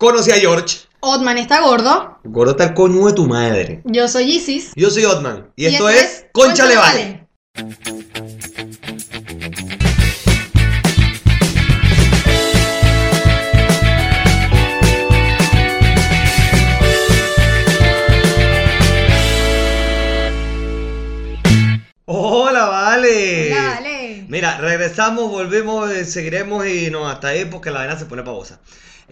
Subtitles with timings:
[0.00, 0.78] Conocí a George.
[1.00, 2.18] Otman está gordo.
[2.24, 3.82] Gordo está el coño de tu madre.
[3.84, 4.72] Yo soy Isis.
[4.74, 5.52] Yo soy Otman.
[5.56, 7.28] Y, esto, es Concha le vale.
[22.06, 23.52] Hola, vale.
[23.52, 24.24] Hola, vale.
[24.30, 28.60] Mira, regresamos, volvemos, eh, seguiremos y no, hasta ahí porque la vena se pone pavosa.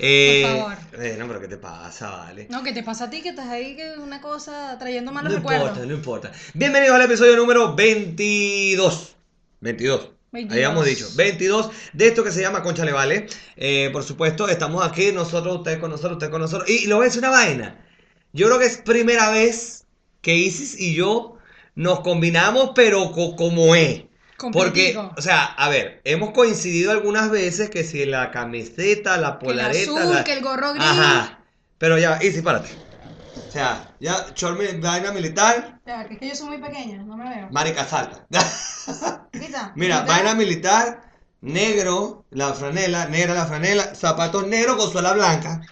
[0.01, 1.03] Eh, Por favor.
[1.05, 2.47] eh, no, pero ¿qué te pasa, vale?
[2.51, 5.39] No, ¿qué te pasa a ti que estás ahí que una cosa trayendo malos No
[5.39, 5.69] recuerdos?
[5.71, 6.33] importa, no importa.
[6.55, 9.17] Bienvenidos al episodio número 22.
[9.61, 10.11] 22.
[10.31, 10.53] 22.
[10.57, 13.27] Habíamos dicho, 22 de esto que se llama Concha Le Vale.
[13.57, 16.71] Eh, por supuesto, estamos aquí, nosotros, ustedes con nosotros, ustedes con nosotros.
[16.71, 17.85] Y lo decir una vaina.
[18.33, 19.85] Yo creo que es primera vez
[20.21, 21.39] que Isis y yo
[21.75, 24.03] nos combinamos, pero co- como es.
[24.53, 29.47] Porque, o sea, a ver, hemos coincidido algunas veces que si la camiseta, la Que
[29.47, 30.85] el polareta, azul, la- que el gorro gris.
[30.87, 31.39] Ajá.
[31.79, 32.69] Pero ya, Isis, párate.
[33.49, 37.03] O sea, ya, short mi- vaina militar, Ya, que es que yo soy muy pequeña,
[37.03, 37.49] no me veo.
[37.51, 38.27] marica salta.
[39.33, 41.03] Quita, Mira, vaina militar,
[41.41, 45.63] negro, la franela, negra la franela, zapatos negros con suela blanca.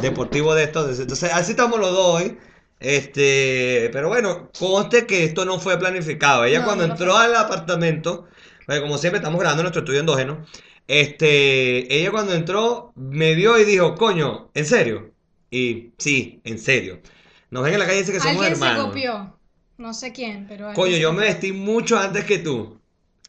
[0.00, 0.98] Deportivo de estos.
[0.98, 2.38] Entonces, así estamos los dos hoy.
[2.84, 6.44] Este, pero bueno, conste que esto no fue planificado.
[6.44, 8.26] Ella No, cuando no entró al apartamento,
[8.66, 10.44] porque como siempre estamos grabando nuestro estudio endógeno,
[10.86, 15.14] este, ella cuando entró me vio y dijo, coño, ¿en serio?
[15.50, 17.00] Y sí, en serio.
[17.48, 18.86] Nos ven en la calle y dice que somos Alguien se hermanos.
[18.88, 19.38] copió.
[19.78, 20.74] No sé quién, pero.
[20.74, 22.78] Coño, yo me vestí mucho antes que tú.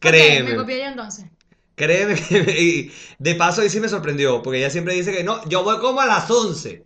[0.00, 0.50] Créeme.
[0.50, 1.24] me copié yo entonces.
[1.76, 2.14] Créeme
[2.58, 5.78] y de paso ahí sí me sorprendió, porque ella siempre dice que no, yo voy
[5.78, 6.84] como a las 11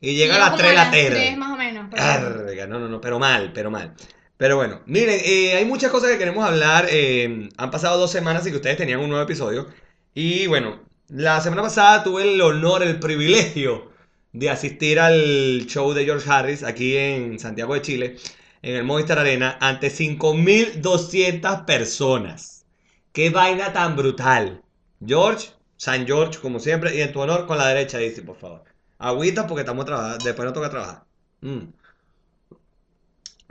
[0.00, 1.30] y llega a las como 3 de la tarde.
[2.66, 3.94] No, no, no, pero mal, pero mal.
[4.36, 6.86] Pero bueno, miren, eh, hay muchas cosas que queremos hablar.
[6.90, 9.68] eh, han pasado dos semanas y que ustedes tenían un nuevo episodio.
[10.14, 13.90] Y bueno, la semana pasada tuve el honor, el privilegio
[14.32, 18.16] de asistir al show de George Harris aquí en Santiago de Chile,
[18.62, 22.64] en el Movistar Arena, ante 5.200 personas.
[23.12, 24.62] ¡Qué vaina tan brutal!
[25.04, 28.64] George, San George, como siempre, y en tu honor con la derecha, dice, por favor.
[28.98, 31.04] Agüita porque estamos trabajando, después no toca trabajar.
[31.42, 31.66] Mm.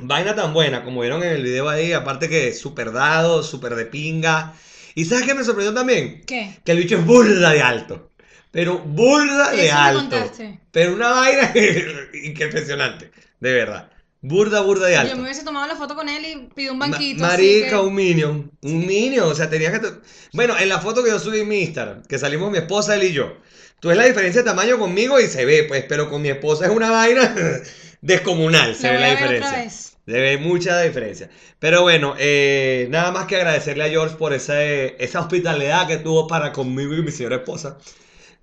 [0.04, 3.86] Vaina tan buena, como vieron en el video ahí, aparte que súper dado, súper de
[3.86, 4.54] pinga.
[4.96, 6.24] ¿Y sabes qué me sorprendió también?
[6.26, 6.58] ¿Qué?
[6.66, 8.10] Que el bicho es burda de alto.
[8.52, 10.00] Pero burda de Eso me alto.
[10.02, 10.60] contaste.
[10.72, 13.92] Pero una vaina que impresionante, de verdad.
[14.24, 15.16] Burda, burda de Yo alto.
[15.18, 17.24] me hubiese tomado la foto con él y pidió un Ma- banquito.
[17.26, 18.52] así Marica, que- un minion.
[18.64, 19.28] Un minion.
[19.32, 19.88] O sea, tenía que.
[20.34, 23.04] Bueno, en la foto que yo subí en mi Instagram, que salimos mi esposa, él
[23.04, 23.36] y yo.
[23.82, 26.66] Tú ves la diferencia de tamaño conmigo y se ve, pues, pero con mi esposa
[26.66, 27.36] es una vaina
[28.02, 28.76] descomunal.
[28.76, 29.70] Se La ve la diferencia.
[30.06, 31.32] Se ve mucha diferencia.
[31.58, 36.28] Pero bueno, eh, nada más que agradecerle a George por esa, esa hospitalidad que tuvo
[36.28, 37.80] para conmigo y mi señora esposa.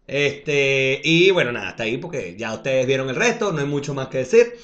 [0.08, 3.94] Este, y bueno, nada, hasta ahí porque ya ustedes vieron el resto, no hay mucho
[3.94, 4.54] más que decir.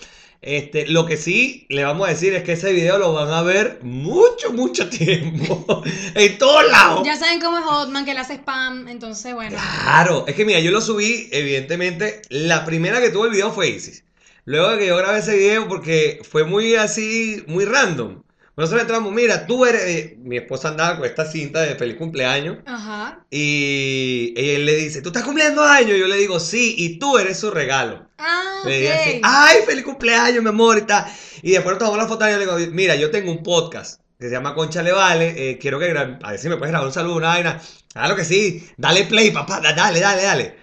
[0.47, 3.41] Este, lo que sí le vamos a decir es que ese video lo van a
[3.41, 5.83] ver mucho, mucho tiempo.
[6.15, 7.03] en todos lados.
[7.03, 8.87] Ya saben cómo es Hotman, que le hace spam.
[8.89, 9.57] Entonces, bueno.
[9.57, 13.71] Claro, es que mira, yo lo subí, evidentemente, la primera que tuvo el video fue
[13.71, 14.05] Isis.
[14.45, 18.23] Luego de que yo grabé ese video porque fue muy así, muy random.
[18.57, 22.59] Nosotros entramos, mira, tú eres, eh, mi esposa andaba con esta cinta de feliz cumpleaños
[22.67, 23.25] Ajá.
[23.31, 25.99] y él le dice, ¿tú estás cumpliendo años?
[25.99, 28.09] Yo le digo, sí, y tú eres su regalo.
[28.19, 31.05] Ah, Le dije así, ay, feliz cumpleaños, mi amor, y tal.
[31.43, 34.01] Y después nos tomamos la foto y yo le digo, mira, yo tengo un podcast
[34.21, 36.87] que se llama Concha Le Vale, eh, quiero que a ver si me puedes grabar
[36.87, 37.61] un saludo, una vaina.
[37.93, 40.57] Claro que sí, dale play, papá, da- dale, dale, dale.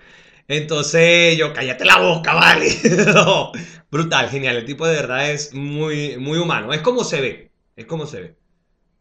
[0.47, 2.69] Entonces yo, cállate la boca, vale.
[3.13, 3.51] No,
[3.91, 7.50] Brutal, genial, el tipo de verdad es muy, muy humano, es como se ve,
[7.81, 8.37] es como se ve.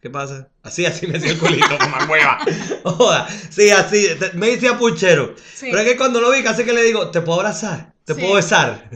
[0.02, 0.48] ¿Qué pasa?
[0.62, 2.38] Así, así me hacía el culito, como hueva.
[2.84, 5.34] Joda, sí, así, te- me decía puchero.
[5.54, 5.66] Sí.
[5.70, 7.92] Pero es que cuando lo vi, casi que le digo, ¿te puedo abrazar?
[8.04, 8.20] ¿Te Sí.
[8.20, 8.88] puedo besar?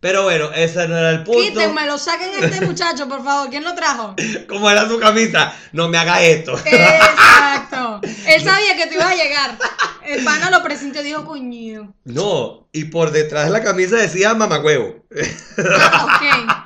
[0.00, 1.40] Pero bueno, ese no era el punto.
[1.40, 3.50] Quítenmelo, saquen a este muchacho, por favor.
[3.50, 4.16] ¿Quién lo trajo?
[4.48, 6.58] Como era su camisa, no me haga esto.
[6.64, 8.00] Exacto.
[8.26, 9.56] Él sabía que tú ibas a llegar.
[10.04, 11.94] El pana lo presintió y dijo, coño.
[12.04, 15.04] No, y por detrás de la camisa decía mamacuevo.
[15.58, 16.61] Ah, ok.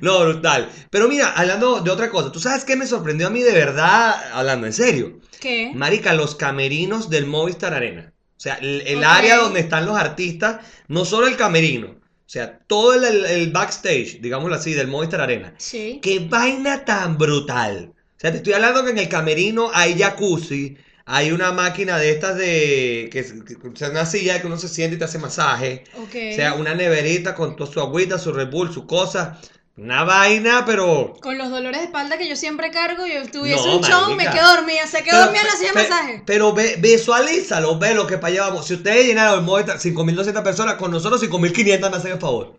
[0.00, 0.68] No, brutal.
[0.90, 4.14] Pero mira, hablando de otra cosa, ¿tú sabes qué me sorprendió a mí de verdad,
[4.32, 5.20] hablando en serio?
[5.40, 5.72] ¿Qué?
[5.74, 8.12] Marica, los camerinos del Movistar Arena.
[8.36, 12.94] O sea, el, área donde están los artistas, no solo el camerino, o sea, todo
[12.94, 15.54] el, el- el backstage, digámoslo así, del Movistar Arena.
[15.58, 16.00] Sí.
[16.02, 17.92] ¡Qué vaina tan brutal!
[17.96, 20.76] O sea, te estoy hablando que en el camerino hay jacuzzi,
[21.06, 23.08] hay una máquina de estas de...
[23.12, 25.84] que, o sea, una silla que uno se siente y te hace masaje.
[25.98, 29.38] O sea, una neverita con toda su agüita, su Red Bull, su cosa.
[29.76, 31.14] Una vaina, pero.
[31.20, 34.30] Con los dolores de espalda que yo siempre cargo, yo tuviese No, un show, me
[34.30, 36.22] quedo dormida, se quedó dormida en la silla de masaje.
[36.24, 38.66] pero ve, visualízalo, ve lo que para allá vamos.
[38.68, 42.56] Si ustedes llenaron el Movistar 5.200 personas, con nosotros 5.500 me hacen el favor.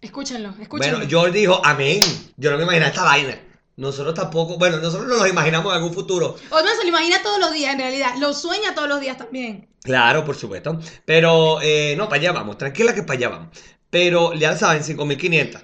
[0.00, 0.96] Escúchenlo, escúchenlo.
[0.98, 2.00] Bueno, George dijo, amén.
[2.38, 3.38] Yo no me imaginaba esta vaina.
[3.78, 6.34] Nosotros tampoco, bueno, nosotros no nos imaginamos en algún futuro.
[6.50, 8.14] Otman se lo imagina todos los días, en realidad.
[8.18, 9.68] Lo sueña todos los días también.
[9.82, 10.78] Claro, por supuesto.
[11.04, 13.48] Pero, eh, no, para allá vamos, tranquila que para allá vamos.
[13.88, 15.62] Pero ya saben, 5.500.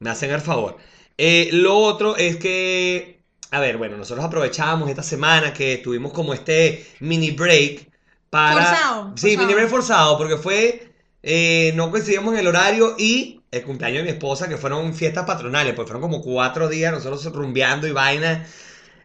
[0.00, 0.76] Me hacen el favor.
[1.16, 3.22] Eh, lo otro es que,
[3.52, 7.88] a ver, bueno, nosotros aprovechamos esta semana que tuvimos como este mini break
[8.28, 8.54] para...
[8.64, 9.38] Forzado, Sí, forzado.
[9.46, 10.92] mini break forzado, porque fue...
[11.22, 15.26] eh, no coincidimos en el horario y el cumpleaños de mi esposa, que fueron fiestas
[15.26, 18.46] patronales, pues fueron como cuatro días nosotros rumbeando y vaina.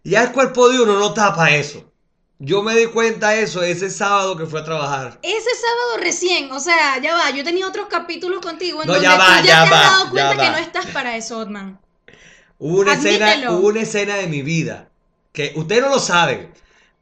[0.06, 1.92] Ya el cuerpo de uno no tapa eso.
[2.40, 5.20] Yo me di cuenta de eso ese sábado que fui a trabajar.
[5.22, 9.08] Ese sábado recién, o sea, ya va, yo tenía otros capítulos contigo en No, donde
[9.08, 10.52] ya va, tú ya ya, te va, has dado cuenta que va.
[10.52, 11.80] no estás para eso, Otman.
[12.60, 14.90] Hubo una, escena, hubo una escena de mi vida
[15.34, 16.54] que ustedes no lo saben,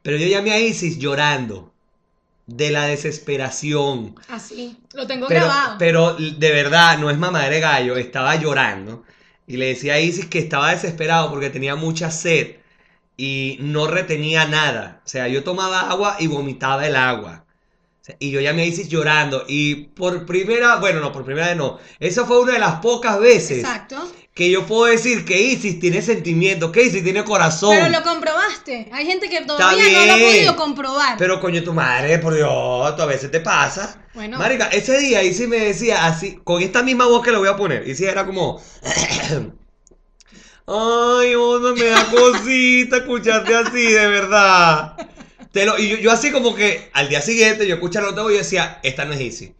[0.02, 1.72] pero yo llamé a Isis llorando
[2.46, 4.14] de la desesperación.
[4.28, 5.76] Así, lo tengo Pero, grabado.
[5.78, 9.04] pero de verdad, no es mamá de gallo, estaba llorando.
[9.46, 12.56] Y le decía a Isis que estaba desesperado porque tenía mucha sed
[13.16, 15.00] y no retenía nada.
[15.04, 17.44] O sea, yo tomaba agua y vomitaba el agua.
[18.02, 19.44] O sea, Y yo llamé a Isis llorando.
[19.48, 21.78] Y por primera, bueno, no, por primera vez no.
[22.00, 24.10] Esa fue una de las pocas veces Exacto.
[24.36, 27.74] Que yo puedo decir que Isis tiene sentimiento, que Isis tiene corazón.
[27.74, 28.86] Pero lo comprobaste.
[28.92, 31.16] Hay gente que todavía no lo ha podido comprobar.
[31.16, 33.98] Pero coño, tu madre, por Dios, tú a veces te pasa.
[34.12, 34.36] Bueno.
[34.36, 37.56] Marica, ese día Isis me decía así, con esta misma voz que le voy a
[37.56, 37.88] poner.
[37.88, 38.60] Isis era como.
[40.66, 44.96] Ay, onda, me da cosita escucharte así, de verdad.
[45.50, 48.34] Te lo, y yo, yo así como que al día siguiente yo escuchaba lo y
[48.34, 49.52] yo decía, esta no es Isis.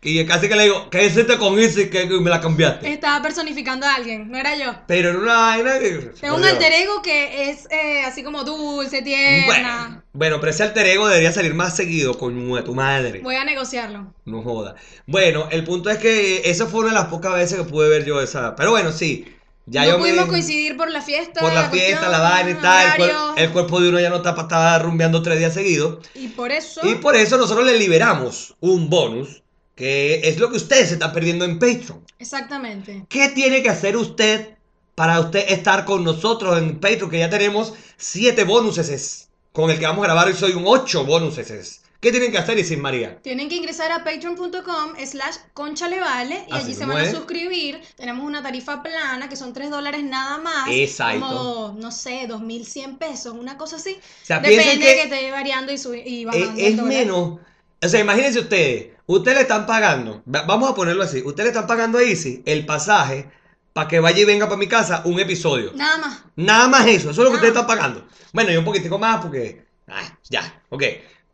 [0.00, 2.92] Y casi que le digo, ¿qué hiciste con Isis que que me la cambiaste?
[2.92, 4.72] Estaba personificando a alguien, no era yo.
[4.86, 6.12] Pero era una vaina que.
[6.20, 9.46] Tengo un alter ego que es eh, así como dulce, tierna.
[9.46, 13.20] Bueno, bueno, pero ese alter ego debería salir más seguido, coño de tu madre.
[13.24, 14.14] Voy a negociarlo.
[14.24, 14.76] No joda.
[15.06, 18.04] Bueno, el punto es que esa fue una de las pocas veces que pude ver
[18.04, 18.54] yo esa.
[18.54, 19.26] Pero bueno, sí.
[19.66, 20.30] Ya no yo pudimos me.
[20.30, 21.40] coincidir por la fiesta.
[21.40, 22.86] Por la fiesta, cuestión, la vaina y tal.
[22.86, 25.52] El, cuer- horario, el cuerpo de uno ya no está para estar rumbeando tres días
[25.52, 26.06] seguidos.
[26.14, 26.80] Y por eso.
[26.88, 29.42] Y por eso nosotros le liberamos un bonus.
[29.78, 32.04] Que es lo que ustedes se están perdiendo en Patreon.
[32.18, 33.04] Exactamente.
[33.08, 34.56] ¿Qué tiene que hacer usted
[34.96, 37.08] para usted estar con nosotros en Patreon?
[37.08, 40.34] Que ya tenemos siete bonuses con el que vamos a grabar hoy.
[40.34, 41.82] Soy un ocho bonuses.
[42.00, 43.18] ¿Qué tienen que hacer, Isis María?
[43.22, 47.80] Tienen que ingresar a patreon.com slash conchalevale y Así allí se van a suscribir.
[47.96, 50.68] Tenemos una tarifa plana que son 3 dólares nada más.
[50.70, 51.24] Exacto.
[51.26, 53.96] Como, no sé, 2.100 pesos, una cosa así.
[54.22, 55.76] O sea, piensen Depende que- que, esté variando y,
[56.22, 56.60] Eh, bajando.
[56.60, 57.38] es menos.
[57.80, 58.97] O sea, imagínense ustedes.
[59.08, 60.22] Ustedes le están pagando.
[60.32, 61.18] va- Vamos a ponerlo así.
[61.24, 63.28] Ustedes le están pagando a Easy el pasaje
[63.72, 65.72] para que vaya y venga para mi casa un episodio.
[65.74, 66.22] Nada más.
[66.36, 67.10] Nada más eso.
[67.10, 68.06] Eso es lo que ustedes están pagando.
[68.32, 69.64] Bueno, y un poquitico más porque.
[69.88, 70.82] ah, ya, ok.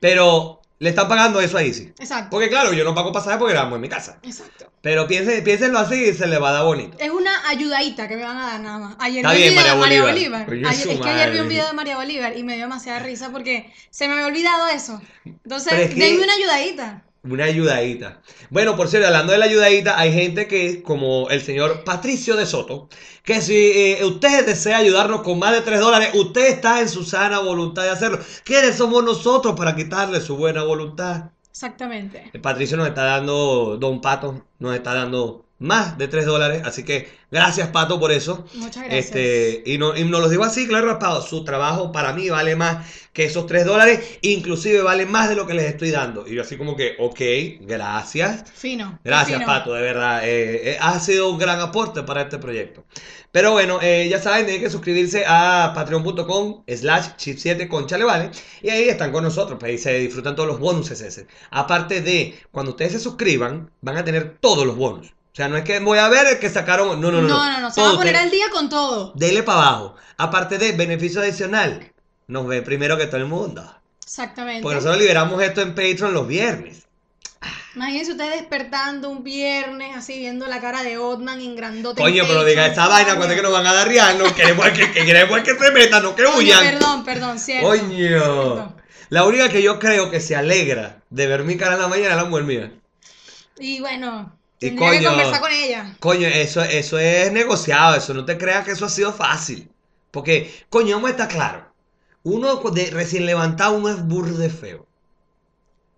[0.01, 1.93] Pero le están pagando eso a Easy.
[1.99, 2.29] Exacto.
[2.31, 4.19] Porque claro, yo no pago pasaje porque grabamos en mi casa.
[4.23, 4.71] Exacto.
[4.81, 6.97] Pero piénsenlo así y se les va a dar bonito.
[7.01, 8.97] Es una ayudadita que me van a dar nada más.
[8.99, 10.45] Ayer Está vi bien, un video de María Bolívar.
[10.47, 10.71] Bolívar.
[10.73, 13.31] Ayer- es que ayer vi un video de María Bolívar y me dio demasiada risa
[13.33, 15.01] porque se me había olvidado eso.
[15.25, 17.03] Entonces, es que- denme una ayudadita.
[17.25, 18.21] Una ayudadita.
[18.51, 22.45] Bueno, por cierto, hablando de la ayudadita, hay gente que, como el señor Patricio de
[22.45, 22.91] Soto,
[23.23, 27.03] que si eh, usted desea ayudarnos con más de 3 dólares, usted está en su
[27.03, 28.19] sana voluntad de hacerlo.
[28.45, 31.31] ¿Quiénes somos nosotros para quitarle su buena voluntad?
[31.51, 32.31] Exactamente.
[32.33, 36.85] El Patricio nos está dando, Don Pato, nos está dando más de 3 dólares, así
[36.85, 38.45] que gracias Pato por eso.
[38.55, 39.07] Muchas gracias.
[39.07, 41.23] Este, y, no, y nos lo digo así, claro, raspado.
[41.23, 45.47] Su trabajo para mí vale más que esos 3 dólares, inclusive vale más de lo
[45.47, 46.27] que les estoy dando.
[46.29, 48.45] Y yo así como que, ok, gracias.
[48.53, 48.99] Fino.
[49.03, 49.47] Gracias, fino.
[49.47, 50.29] Pato, de verdad.
[50.29, 52.85] eh, eh, ha sido un gran aporte para este proyecto.
[53.33, 58.31] Pero bueno, eh, ya saben, tienen que suscribirse a patreon.com slash chip7 con Vale.
[58.63, 61.27] Y ahí están con nosotros, pues ahí se disfrutan todos los bonuses ese.
[61.51, 65.15] Aparte de, cuando ustedes se suscriban, van a tener todos los bonus.
[65.35, 67.01] O sea, no es que voy a ver el que sacaron.
[67.01, 67.27] No, no, no.
[67.27, 67.69] No, no, no.
[67.71, 69.13] Se Todo va a poner te- al día con todo.
[69.17, 69.97] Dele para abajo.
[70.17, 71.93] Aparte de beneficio adicional,
[72.29, 73.69] nos ven primero que todo el mundo.
[74.05, 74.63] Exactamente.
[74.63, 76.83] Porque nosotros liberamos esto en Patreon los viernes.
[77.75, 82.01] Imagínense ustedes despertando un viernes así viendo la cara de Otman en grandote.
[82.01, 84.33] en Coño, pero diga esa vaina, cuando es que nos van a dar rial, no
[84.33, 86.63] queremos que, que queremos que se metan, no que Coño, huyan.
[86.65, 87.69] Perdón, perdón, cierto.
[87.69, 88.77] Coño.
[89.09, 92.11] La única que yo creo que se alegra de ver mi cara en la mañana
[92.11, 92.73] es la mujer mía.
[93.59, 95.09] Y bueno, Y tendría que coño.
[95.11, 95.97] conversar con ella.
[96.01, 99.71] Coño, eso, eso es negociado, eso no te creas que eso ha sido fácil.
[100.11, 101.73] Porque, coño, vamos a estar claro.
[102.23, 104.87] Uno de recién levantado, uno es burde feo.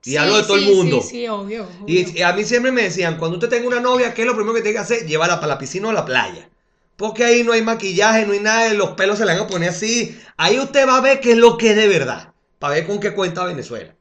[0.04, 1.00] Y Sí, hablo de todo el mundo.
[1.02, 1.64] Sí, sí, obvio.
[1.82, 1.84] obvio.
[1.86, 4.34] Y, y a mí siempre me decían, cuando usted tenga una novia, ¿qué es lo
[4.34, 5.06] primero que tiene que hacer?
[5.06, 6.48] Llévala para la piscina o la playa.
[6.96, 9.70] Porque ahí no hay maquillaje, no hay nada, los pelos se le van a poner
[9.70, 10.18] así.
[10.36, 12.32] Ahí usted va a ver qué es lo que es de verdad.
[12.58, 13.94] Para ver con qué cuenta Venezuela.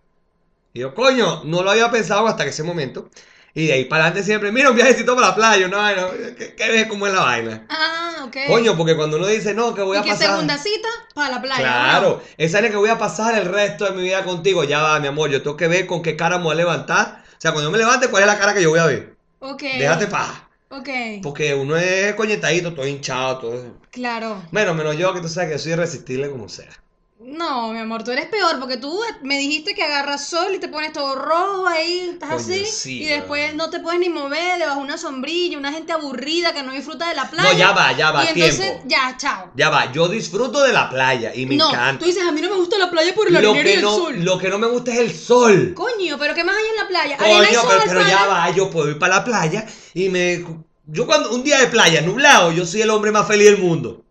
[0.73, 3.09] Y yo, coño, no lo había pensado hasta ese momento.
[3.57, 6.55] Y de ahí para adelante siempre, mira, un viajecito para la playa, no, no, ¿qué,
[6.55, 7.65] qué ves cómo es la vaina?
[7.69, 8.35] Ah, ok.
[8.47, 10.31] Coño, porque cuando uno dice, no, que voy y a que pasar...
[10.31, 11.61] segunda cita para la playa.
[11.61, 14.65] Claro, esa es la que voy a pasar el resto de mi vida contigo.
[14.65, 17.23] Ya va, mi amor, yo tengo que ver con qué cara me voy a levantar.
[17.29, 19.15] O sea, cuando yo me levante, ¿cuál es la cara que yo voy a ver?
[19.39, 19.61] Ok.
[19.61, 20.49] Déjate paja.
[20.69, 20.89] Ok.
[21.23, 23.77] Porque uno es coñetadito, todo hinchado, todo.
[23.89, 24.43] Claro.
[24.51, 26.71] Bueno, menos yo, que tú sabes que soy irresistible como sea.
[27.17, 30.67] No, mi amor, tú eres peor porque tú me dijiste que agarras sol y te
[30.67, 34.59] pones todo rojo ahí, estás Coño, así sí, y después no te puedes ni mover
[34.59, 37.53] debajo de una sombrilla, una gente aburrida que no disfruta de la playa.
[37.53, 38.83] No, ya va, ya va, Y entonces, tiempo.
[38.87, 39.49] ya, chao.
[39.55, 41.99] Ya va, yo disfruto de la playa y me no, encanta.
[41.99, 43.77] tú dices, a mí no me gusta la playa por la Lo arena y que,
[43.77, 44.15] el no, sol.
[44.23, 45.73] lo que no me gusta es el sol.
[45.73, 47.15] Coño, pero ¿qué más hay en la playa?
[47.17, 50.09] Arena y Coño, sol, pero, pero ya va, yo puedo ir para la playa y
[50.09, 50.45] me...
[50.87, 54.04] Yo cuando un día de playa nublado, yo soy el hombre más feliz del mundo.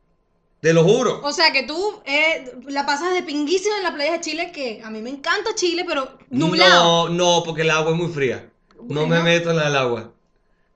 [0.64, 1.20] Te lo juro.
[1.22, 4.80] O sea que tú eh, la pasas de pinguísima en la playa de Chile, que
[4.82, 7.10] a mí me encanta Chile, pero nublado.
[7.10, 8.48] No, no, porque el agua es muy fría.
[8.88, 10.12] No me meto en el agua.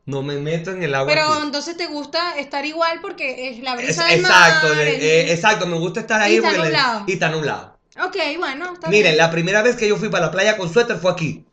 [0.04, 1.10] No me meto en el agua.
[1.10, 1.42] Pero aquí.
[1.42, 4.78] entonces te gusta estar igual porque es la Es- brisa del exacto, mar.
[4.82, 7.04] es- eh, exacto, me gusta estar ahí Y está le- nublado.
[7.06, 7.78] y está nublado.
[8.04, 9.16] Ok, bueno, está Miren, bien.
[9.16, 11.46] la primera vez que yo fui para la playa con suéter fue aquí.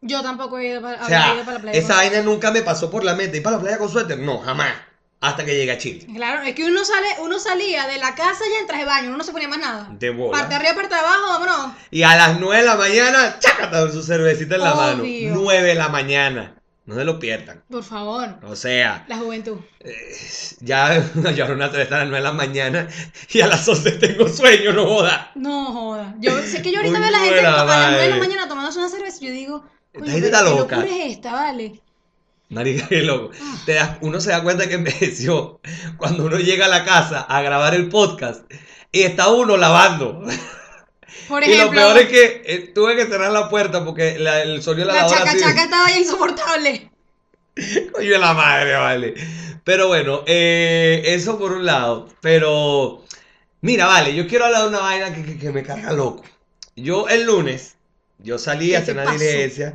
[0.00, 1.78] Yo tampoco he ido para, O sea, ido para la playa.
[1.78, 3.36] esa vaina nunca me pasó por la mente.
[3.36, 4.18] ¿Ir para la playa con suéter?
[4.20, 4.72] No, jamás.
[5.20, 6.06] Hasta que llegué a Chile.
[6.14, 9.16] Claro, es que uno sale, uno salía de la casa ya en traje baño, uno
[9.18, 9.88] no se ponía más nada.
[9.90, 10.38] De bola.
[10.38, 11.72] Parte arriba, parte abajo, vámonos.
[11.90, 15.02] Y a las 9 de la mañana, chácata su cervecita en la mano.
[15.02, 15.34] Obvio.
[15.34, 16.52] 9 de la mañana.
[16.84, 17.64] No se lo pierdan.
[17.68, 19.58] Por favor, O sea, la juventud.
[20.60, 21.02] ya,
[21.34, 22.88] yo ahora una cerveza a las 9 de la mañana
[23.30, 25.32] y a las 11 tengo sueño, no joda.
[25.34, 26.14] No joda.
[26.20, 28.48] Yo sé que yo ahorita veo a la gente a las 9 de la mañana
[28.48, 30.76] tomándose una cerveza y yo digo, coño, gente está qué loca.
[30.76, 31.80] locura es esta, vale.
[32.48, 33.30] Marica, qué loco.
[33.64, 35.60] Te das- uno se da cuenta que envejeció
[35.96, 38.44] cuando uno llega a la casa a grabar el podcast
[38.92, 40.22] y está uno lavando.
[41.28, 44.42] Por y lo ejemplo, peor es que eh, tuve que cerrar la puerta porque la-
[44.42, 46.90] el sonido de la chaca chaca estaba ya insoportable.
[47.92, 49.14] Coño de la madre, vale.
[49.64, 52.08] Pero bueno, eh, eso por un lado.
[52.20, 53.02] Pero,
[53.62, 56.22] mira, vale, yo quiero hablar de una vaina que, que- que me carga loco.
[56.76, 57.74] Yo el lunes,
[58.18, 59.18] yo salí ¿Qué a hacer te una pasó?
[59.24, 59.74] diligencia.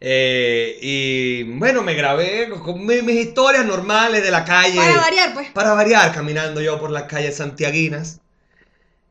[0.00, 4.76] Eh, y bueno, me grabé con mi- mis historias normales de la calle.
[4.76, 5.50] Para variar, pues.
[5.50, 8.20] Para variar, caminando yo por las calles santiaguinas.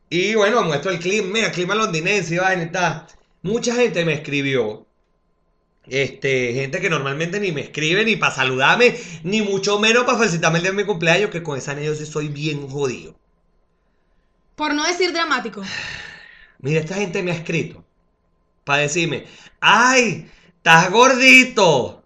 [0.08, 3.06] Y bueno, muestro el clima, mira, clima londinense y tal.
[3.42, 4.86] Mucha gente me escribió.
[5.88, 10.58] Este, gente que normalmente ni me escribe ni para saludarme, ni mucho menos para felicitarme
[10.58, 13.16] el día de mi cumpleaños, que con esa yo sí soy bien jodido.
[14.56, 15.62] Por no decir dramático.
[16.58, 17.84] Mira, esta gente me ha escrito
[18.64, 19.26] para decirme,
[19.60, 20.30] ¡ay!
[20.66, 22.02] ¡Estás gordito!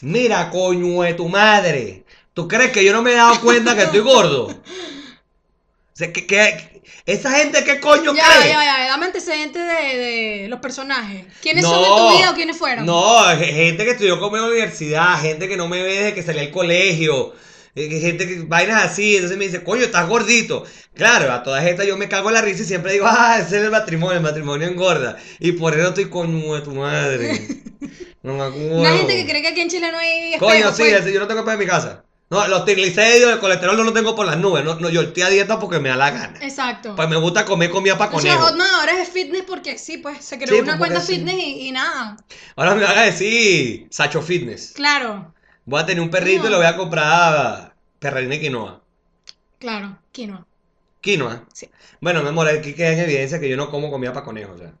[0.00, 2.02] Mira, coño de tu madre.
[2.34, 4.48] ¿Tú crees que yo no me he dado cuenta que estoy gordo?
[5.92, 8.48] O sea, que, que- ¿Esa gente qué coño Ya, cree?
[8.48, 11.26] ya, ya, dame antecedentes de, de los personajes.
[11.42, 12.86] ¿Quiénes No, son de tu vida o quiénes fueron?
[12.86, 16.14] No, ge- gente que estudió conmigo en la universidad, gente que no me ve desde
[16.14, 17.34] que salí al colegio,
[17.74, 20.64] gente que vainas así, entonces me dice, coño, estás gordito.
[20.94, 23.58] Claro, a todas estas yo me cago en la risa y siempre digo, ah, ese
[23.58, 25.16] es el matrimonio, el matrimonio engorda.
[25.38, 27.48] Y por eso estoy coño de tu madre.
[28.22, 28.80] No me acuerdo.
[28.80, 31.10] Una gente que cree que aquí en Chile no hay espejo, Coño, sí, pues.
[31.10, 32.04] yo no tengo espejo en mi casa.
[32.28, 34.62] No, los triglicéridos, el colesterol no lo tengo por las nubes.
[34.62, 36.38] No, no, yo estoy a dieta porque me da la gana.
[36.42, 36.94] Exacto.
[36.94, 38.56] Pues me gusta comer comida para O sea, conejo.
[38.58, 41.14] no, ahora es fitness porque sí, pues se creó Sí, una porque cuenta sí.
[41.14, 42.18] fitness y, y nada.
[42.56, 44.72] Ahora me van a decir Sacho Fitness.
[44.74, 45.34] Claro,
[45.64, 46.50] Voy a tener un perrito y No.
[46.50, 48.80] le voy a comprar perrarina y quinoa.
[49.58, 50.46] claro, quinoa.
[51.00, 51.44] Quinoa.
[51.52, 51.68] Sí.
[52.00, 54.56] Bueno, mi amor, aquí queda en evidencia que yo no como comida para conejos.
[54.56, 54.72] O sea.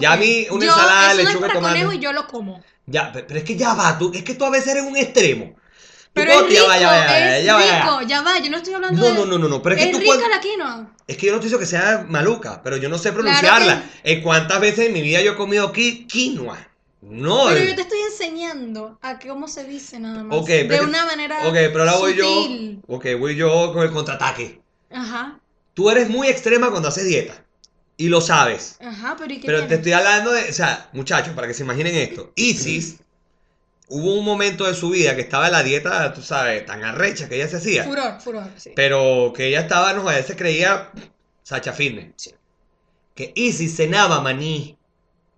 [0.00, 1.74] Ya a mí una Yo- ensalada, no es lechuga, para tomate.
[1.74, 2.62] conejo y yo lo como.
[2.86, 4.96] Ya, pe- pero es que ya va, tú, es que tú a veces eres un
[4.96, 5.54] extremo.
[6.12, 7.80] Pero es rico, va, ya va, ya va, es ya va, ya va.
[7.82, 9.12] rico, ya va, yo no estoy hablando No, de...
[9.14, 10.90] no, no, no, no, pero es que tú rica cuando- la quinoa.
[11.06, 13.84] Es que yo no te digo que sea maluca, pero yo no sé Claro pronunciarla.
[14.02, 16.58] Eh, ¿Cuántas veces en mi vida yo he comido qui- quinoa?
[17.08, 17.46] No.
[17.48, 17.68] Pero eh.
[17.68, 20.44] yo te estoy enseñando a cómo se dice nada más.
[20.44, 22.82] De una manera Ok, pero ahora voy sutil.
[22.86, 22.94] yo.
[22.94, 24.60] Ok, voy yo con el contraataque.
[24.90, 25.40] Ajá,
[25.74, 27.44] Tú eres muy extrema cuando haces dieta.
[27.98, 28.78] Y lo sabes.
[28.80, 31.62] ajá, pero ¿y qué Pero te estoy hablando de, o sea, muchachos, para que se
[31.62, 32.32] imaginen esto.
[32.36, 32.96] Isis,
[33.88, 37.28] hubo un momento de su vida que estaba en la dieta, tú sabes, tan arrecha
[37.28, 37.84] que ella se hacía.
[37.84, 38.72] Furor, furor, sí.
[38.74, 40.90] Pero que ella estaba, no, ella se creía
[41.42, 42.12] Sacha Fitness.
[42.16, 42.34] Sí.
[43.14, 44.75] Que Isis cenaba maní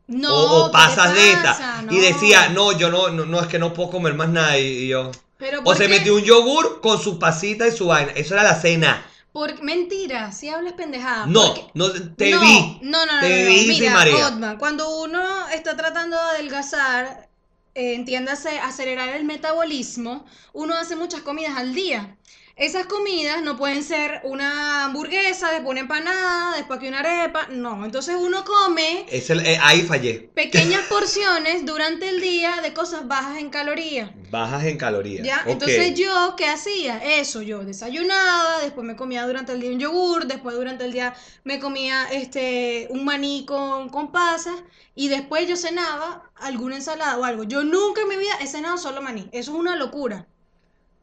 [0.08, 1.84] No, o, o ¿qué pasas de esta.
[1.90, 4.58] Y decía, no, yo no, no, no, es que no puedo comer más nada.
[4.58, 5.10] Y, yo.
[5.36, 5.90] Pero O ¿por se qué?
[5.90, 8.12] metió un yogur con su pasita y su vaina.
[8.16, 9.04] Eso era la cena.
[9.32, 11.26] Por mentira, si hablas pendejada.
[11.26, 12.78] No, porque- no, te no, vi.
[12.82, 13.20] No, no, no.
[13.20, 13.54] Te no, no.
[13.54, 14.56] vi Mira, María.
[14.58, 17.28] Cuando uno está tratando de adelgazar,
[17.74, 20.24] eh, entiéndase, acelerar el metabolismo,
[20.54, 22.16] uno hace muchas comidas al día.
[22.58, 27.46] Esas comidas no pueden ser una hamburguesa, después una empanada, después que una arepa.
[27.50, 30.28] No, entonces uno come Es el- eh, ahí fallé.
[30.34, 34.10] pequeñas porciones durante el día de cosas bajas en calorías.
[34.32, 35.24] Bajas en calorías.
[35.24, 35.44] ¿Ya?
[35.46, 36.98] Entonces yo, ¿qué hacía?
[37.20, 41.14] Eso, yo desayunaba, después me comía durante el día un yogur, después durante el día
[41.44, 44.56] me comía este, un maní con, con pasas
[44.96, 47.44] y después yo cenaba alguna ensalada o algo.
[47.44, 49.28] Yo nunca en mi vida he cenado solo maní.
[49.30, 50.26] Eso es una locura.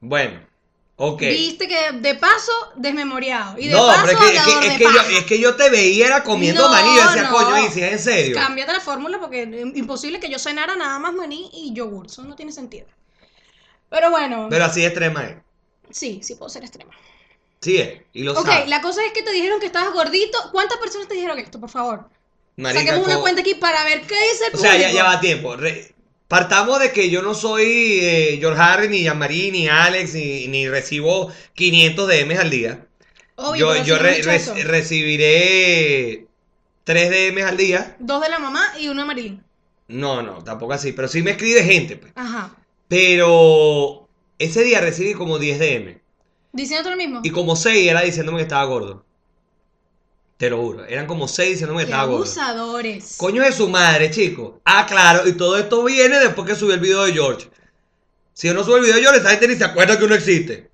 [0.02, 0.42] Bueno,
[0.98, 1.20] ok.
[1.22, 4.68] Viste que de paso desmemoriado y de no, paso pero es que, es que, de
[4.68, 7.32] es que yo, es que yo te veía era comiendo No, maní yo decía, no.
[7.32, 8.36] coño, y si es en serio.
[8.36, 12.06] Cámbiate la fórmula porque es imposible que yo cenara nada más maní y yogur.
[12.08, 12.88] Eso no tiene sentido.
[13.90, 15.36] Pero bueno, Pero así extrema es.
[15.92, 16.94] sí, sí puedo ser extrema.
[17.62, 18.02] Sí es.
[18.14, 18.68] Y lo Ok, sabes.
[18.70, 20.38] la cosa es que te dijeron que estabas gordito.
[20.52, 22.10] ¿Cuántas personas te dijeron esto, por favor?
[22.58, 24.96] Marica, Saquemos una cuenta aquí para ver qué dice el O sea, ya, público.
[24.98, 25.56] ya va tiempo.
[25.58, 25.95] Re-
[26.28, 30.68] partamos de que yo no soy eh, George Harry, ni Jean-Marie, ni Alex, ni, ni
[30.68, 32.88] recibo 500 DMs al día.
[33.38, 36.28] Obvio, yo yo re- re- recibiré
[36.84, 37.96] 3 DMs al día.
[38.00, 39.44] Dos de la mamá y uno de Marilyn.
[39.88, 40.94] No, no, tampoco así.
[40.94, 41.98] Pero sí me escribe gente.
[41.98, 42.12] Pues.
[42.16, 42.56] Ajá.
[42.88, 44.08] Pero
[44.40, 46.00] ese día recibí como 10 DM.
[46.54, 47.20] Diciéndote lo mismo.
[47.24, 49.06] Y como 6 era diciéndome que estaba gordo.
[50.38, 50.86] Te lo juro.
[50.86, 52.24] Eran como 6 diciéndome que Qué estaba gordo.
[52.24, 53.16] abusadores.
[53.18, 54.60] Coño de su madre, chico.
[54.66, 55.28] Ah, claro.
[55.28, 57.50] Y todo esto viene después que subí el video de George.
[58.34, 60.16] Si yo no subo el video de George, esa gente ni se acuerda que uno
[60.16, 60.70] existe.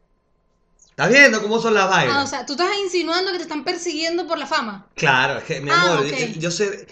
[0.89, 2.15] ¿Estás viendo cómo son las vainas?
[2.17, 4.87] Ah, o sea, tú estás insinuando que te están persiguiendo por la fama.
[4.95, 6.11] Claro, es que, mi Ah, amor, ok.
[6.11, 6.87] yo, yo sé.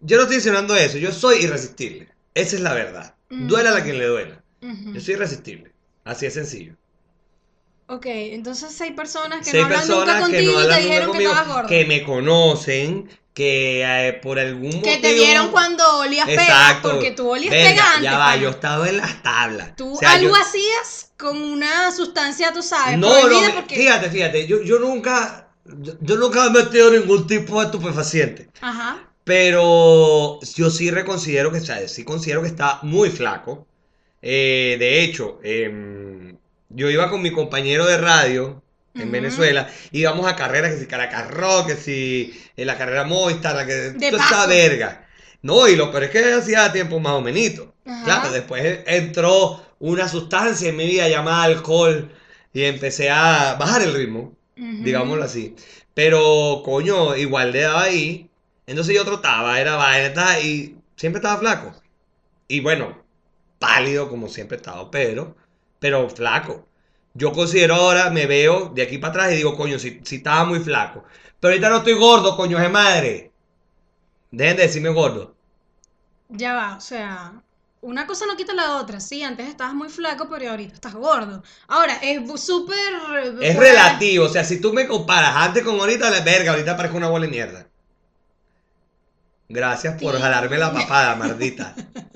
[0.00, 0.98] Yo no estoy insinuando eso.
[0.98, 2.08] Yo soy irresistible.
[2.34, 3.14] Esa es la verdad.
[3.30, 3.48] Mm.
[3.48, 4.42] Duela a quien le duela.
[4.62, 4.92] Ujú.
[4.94, 5.72] Yo soy irresistible.
[6.04, 6.76] Así es sencillo.
[7.94, 10.80] Ok, entonces hay personas que Seis no hablan nunca personas que contigo no y te
[10.80, 11.68] dijeron que conmigo, estabas gordo.
[11.68, 14.82] que me conocen, que eh, por algún motivo.
[14.82, 16.90] Que te vieron cuando olías pegas, Exacto.
[16.92, 18.02] porque tú olías pegante.
[18.02, 19.76] Ya va, yo estaba en las tablas.
[19.76, 23.76] Tú O sea, algo yo- hacías con una sustancia, tú sabes, No, prohibida no, porque...
[23.76, 28.48] fíjate, fíjate, yo, yo nunca, yo, yo nunca me he metido ningún tipo de estupefaciente,
[28.62, 29.06] Ajá.
[29.24, 33.66] pero yo sí reconsidero que, o sea, sí considero que está muy flaco.
[34.22, 36.31] Eh, de hecho, em,
[36.74, 38.62] yo iba con mi compañero de radio
[38.94, 39.10] en.
[39.10, 43.66] Venezuela, íbamos a carreras que si Caracas Rock, que si en la carrera Movistar, la
[43.66, 45.06] que De toda esa verga.
[45.40, 47.68] No, y lo peor es que hacía tiempo más o menos.
[48.04, 52.12] Claro, después entró una sustancia en mi vida llamada alcohol
[52.52, 55.56] y empecé a bajar el ritmo, digámoslo así.
[55.94, 58.30] Pero, coño, igual le daba ahí.
[58.66, 61.74] Entonces yo trotaba, era vaina y siempre estaba flaco.
[62.46, 63.02] Y bueno,
[63.58, 65.36] pálido como siempre he estado, pero,
[65.80, 66.68] pero flaco.
[67.14, 70.44] Yo considero ahora, me veo de aquí para atrás y digo, coño, si, si estaba
[70.44, 71.04] muy flaco.
[71.40, 73.32] Pero ahorita no estoy gordo, coño de madre.
[74.32, 75.36] Dejen de decirme gordo.
[76.28, 77.42] Ya va, o sea,
[77.82, 79.00] una cosa no quita la otra.
[79.00, 81.42] Sí, antes estabas muy flaco, pero ahorita estás gordo.
[81.68, 82.92] Ahora, es súper...
[83.38, 86.96] Es relativo, o sea, si tú me comparas antes con ahorita, la verga, ahorita parezco
[86.96, 87.68] una bola de mierda.
[89.48, 90.20] Gracias por Sí.
[90.20, 91.76] jalarme la papada, mardita.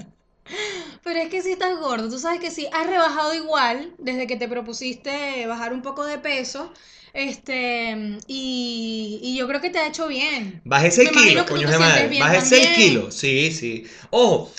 [1.06, 4.36] Pero es que si estás gordo, tú sabes que sí, has rebajado igual desde que
[4.36, 6.72] te propusiste bajar un poco de peso.
[7.12, 10.62] Este, y, y yo creo que te ha hecho bien.
[10.64, 12.10] Bajé 6 Me imagino kilos, coño de madre.
[12.18, 12.74] Bajé 6 también.
[12.74, 13.86] kilos, sí, sí.
[14.10, 14.52] Ojo,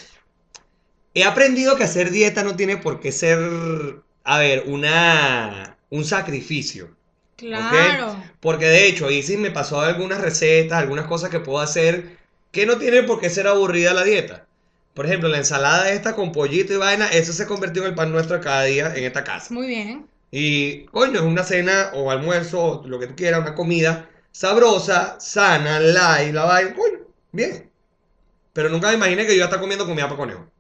[1.13, 3.39] he aprendido que hacer dieta no tiene por qué ser,
[4.23, 6.95] a ver, una, un sacrificio.
[7.35, 8.31] Claro.
[8.39, 12.17] Porque de hecho, ahí sí me pasó algunas recetas, algunas cosas que puedo hacer
[12.51, 14.46] que no tiene por qué ser aburrida la dieta.
[14.97, 18.11] Por ejemplo, la ensalada esta con pollito y vaina, eso se convirtió en el pan
[18.11, 19.53] nuestro cada día en esta casa.
[19.53, 20.07] Muy bien.
[20.31, 25.19] Y, coño, es una cena o almuerzo, o lo que tú quieras, una comida sabrosa,
[25.19, 27.69] sana, light, la vaina, coño, bien.
[28.53, 30.51] Pero nunca me imaginé que yo iba a estar comiendo comida para conejo.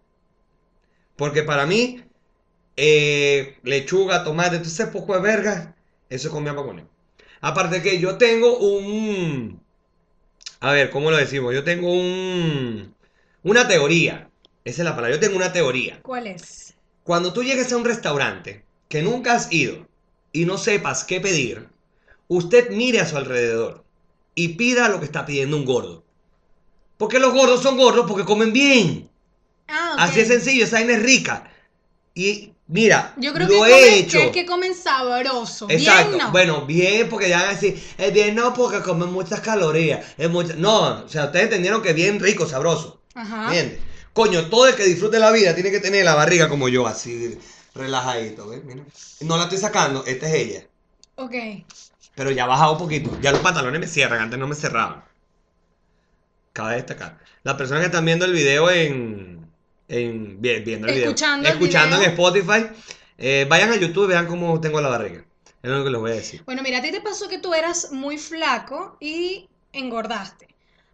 [1.15, 2.03] Porque para mí,
[2.75, 5.75] eh, lechuga, tomate, todo ese poco de verga,
[6.11, 6.89] eso es comida para conejo.
[7.41, 9.59] Aparte que yo tengo un...
[10.59, 11.55] A ver, ¿cómo lo decimos?
[11.55, 12.95] Yo tengo un...
[13.47, 14.29] Una teoría.
[14.65, 15.15] Esa es la palabra.
[15.15, 16.01] Yo tengo una teoría.
[16.01, 16.73] ¿Cuál es?
[17.03, 19.87] Cuando tú llegues a un restaurante que nunca has ido
[20.33, 21.69] y no sepas qué pedir,
[22.27, 23.85] usted mire a su alrededor
[24.35, 26.03] y pida lo que está pidiendo un gordo.
[26.97, 29.09] Porque los gordos son gordos porque comen bien.
[29.69, 29.95] Ah.
[29.97, 31.49] Así es sencillo, esa vaina es rica.
[32.15, 34.17] Y mira, Yo creo lo que, he comen, hecho.
[34.19, 35.67] es que comen sabroso.
[35.69, 36.09] Exacto.
[36.09, 36.31] Bien, no.
[36.31, 40.05] Bueno, bien, porque ya van a decir, es bien no, porque comen muchas calorías.
[40.17, 40.53] Es mucha...
[40.55, 42.96] No, o sea, ustedes entendieron que bien rico, sabroso.
[43.17, 43.45] Ajá.
[43.45, 43.79] ¿Entiendes?
[44.13, 47.37] Coño, todo el que disfrute la vida tiene que tener la barriga como yo, así,
[47.75, 48.63] relajadito, ¿ves?
[48.63, 48.83] Mira.
[49.21, 50.67] No la estoy sacando, esta es ella.
[51.15, 51.33] Ok.
[52.15, 53.15] Pero ya ha bajado un poquito.
[53.21, 55.03] Ya los pantalones me cierran, antes no me cerraban.
[56.53, 57.19] Cabe destacar.
[57.43, 59.47] Las personas que están viendo el video en.
[59.87, 61.09] en vi- viendo el video.
[61.09, 62.09] Escuchando el escuchando en.
[62.09, 62.67] Spotify.
[63.19, 65.23] eh, vayan a YouTube y vean cómo tengo la barriga.
[65.61, 66.43] Es lo que les voy a decir.
[66.45, 70.47] Bueno, mira, a ti te pasó que tú eras muy flaco y engordaste.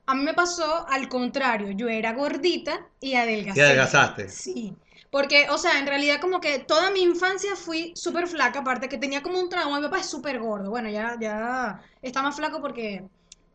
[0.06, 3.60] A mí me pasó al contrario, yo era gordita y adelgacé.
[3.60, 4.30] Y adelgazaste.
[4.30, 4.76] Sí,
[5.10, 8.98] porque, o sea, en realidad como que toda mi infancia fui súper flaca, aparte que
[8.98, 12.60] tenía como un trauma, mi papá es súper gordo, bueno, ya, ya está más flaco
[12.62, 13.04] porque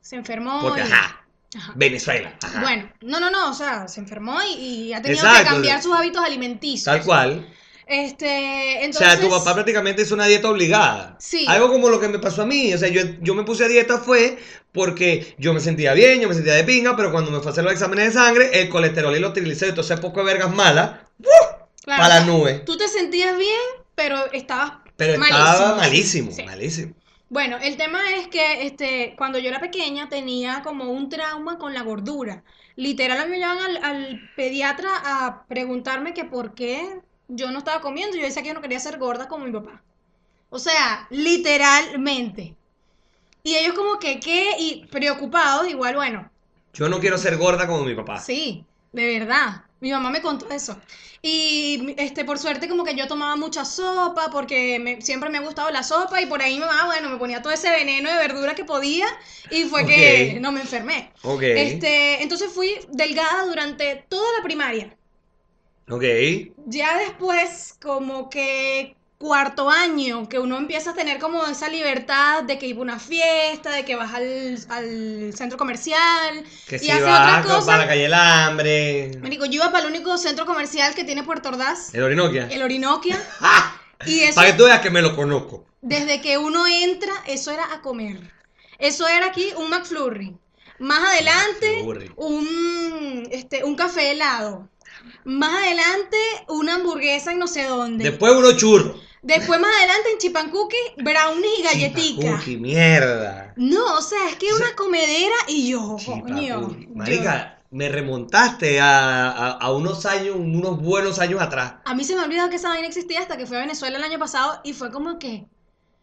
[0.01, 1.25] se enfermó Porque, y- ajá,
[1.57, 1.73] Ajá.
[1.77, 2.35] Venezuela.
[2.43, 2.61] ajá.
[2.61, 5.45] Bueno, no, no, no, o sea, se enfermó y, y ha tenido Exacto.
[5.45, 6.85] que cambiar sus hábitos alimenticios.
[6.85, 7.47] Tal cual.
[7.89, 9.13] Este, O entonces...
[9.13, 11.17] sea, tu papá prácticamente hizo una dieta obligada.
[11.19, 11.47] Sí.
[11.49, 12.73] Algo como lo que me pasó a mí.
[12.75, 14.39] O sea, yo, yo me puse a dieta fue
[14.73, 17.53] porque yo me sentía bien, yo me sentía de pinga, pero cuando me fue a
[17.53, 21.01] hacer los exámenes de sangre, el colesterol y los triglicéridos, entonces poco de vergas malas,
[21.19, 22.55] claro, para o la nube.
[22.67, 23.61] Tú te sentías bien,
[23.95, 26.43] pero estabas Pero malísimo, estaba malísimo, sí.
[26.45, 26.95] malísimo.
[27.31, 31.75] Bueno, el tema es que este, cuando yo era pequeña tenía como un trauma con
[31.75, 32.45] la gordura.
[32.77, 38.17] Literal, me llevan al, al pediatra a preguntarme que por qué yo no estaba comiendo.
[38.17, 39.85] Yo decía que yo no quería ser gorda como mi papá.
[40.51, 42.57] O sea, literalmente.
[43.43, 44.57] Y ellos como que, ¿qué?
[44.59, 46.31] Y preocupados, igual, bueno,
[46.73, 48.21] Yo no quiero ser gorda como mi papá.
[48.21, 49.65] Sí, de verdad.
[49.81, 50.81] Mi mamá me contó eso.
[51.23, 55.41] Y este, por suerte como que yo tomaba mucha sopa porque me- siempre me ha
[55.41, 58.17] gustado la sopa y por ahí mi mamá, bueno, me ponía todo ese veneno de
[58.19, 59.07] verdura que podía
[59.51, 61.13] y fue que no me enfermé.
[61.23, 61.43] Ok.
[61.43, 64.98] Este, entonces fui delgada durante toda la primaria.
[65.91, 66.05] Ok.
[66.67, 72.57] Ya después, como que cuarto año, que uno empieza a tener como esa libertad de
[72.59, 76.91] que iba a una fiesta, de que vas al, al centro comercial Que y si
[76.91, 77.65] hace vas otras cosas.
[77.67, 79.11] para la calle del hambre.
[79.21, 82.47] Marico, yo iba para el único centro comercial que tiene Puerto Ordaz, El Orinoquia.
[82.49, 83.19] el Orinoquia,
[84.05, 85.67] y eso, Para que tú veas que me lo conozco.
[85.81, 88.21] desde que uno entra, eso era a comer.
[88.79, 90.37] Eso era aquí un McFlurry.
[90.79, 92.13] Más adelante, McFlurry.
[92.15, 94.69] un, este, un café helado.
[95.25, 96.17] Más adelante,
[96.49, 98.05] una hamburguesa en no sé dónde.
[98.11, 98.95] Después uno churro.
[99.21, 102.39] Después, más adelante, en Chipancuki, brownies y galletitas.
[102.39, 103.53] Cookie, mierda.
[103.57, 106.41] No, o sea, es que una comedera y yo, coño.
[106.41, 111.75] yo- Marica, me remontaste a, a- a unos años, unos buenos años atrás.
[111.85, 114.05] A mí se me olvidó que esa vaina existía hasta que fui a Venezuela el
[114.05, 115.45] año pasado y fue como que.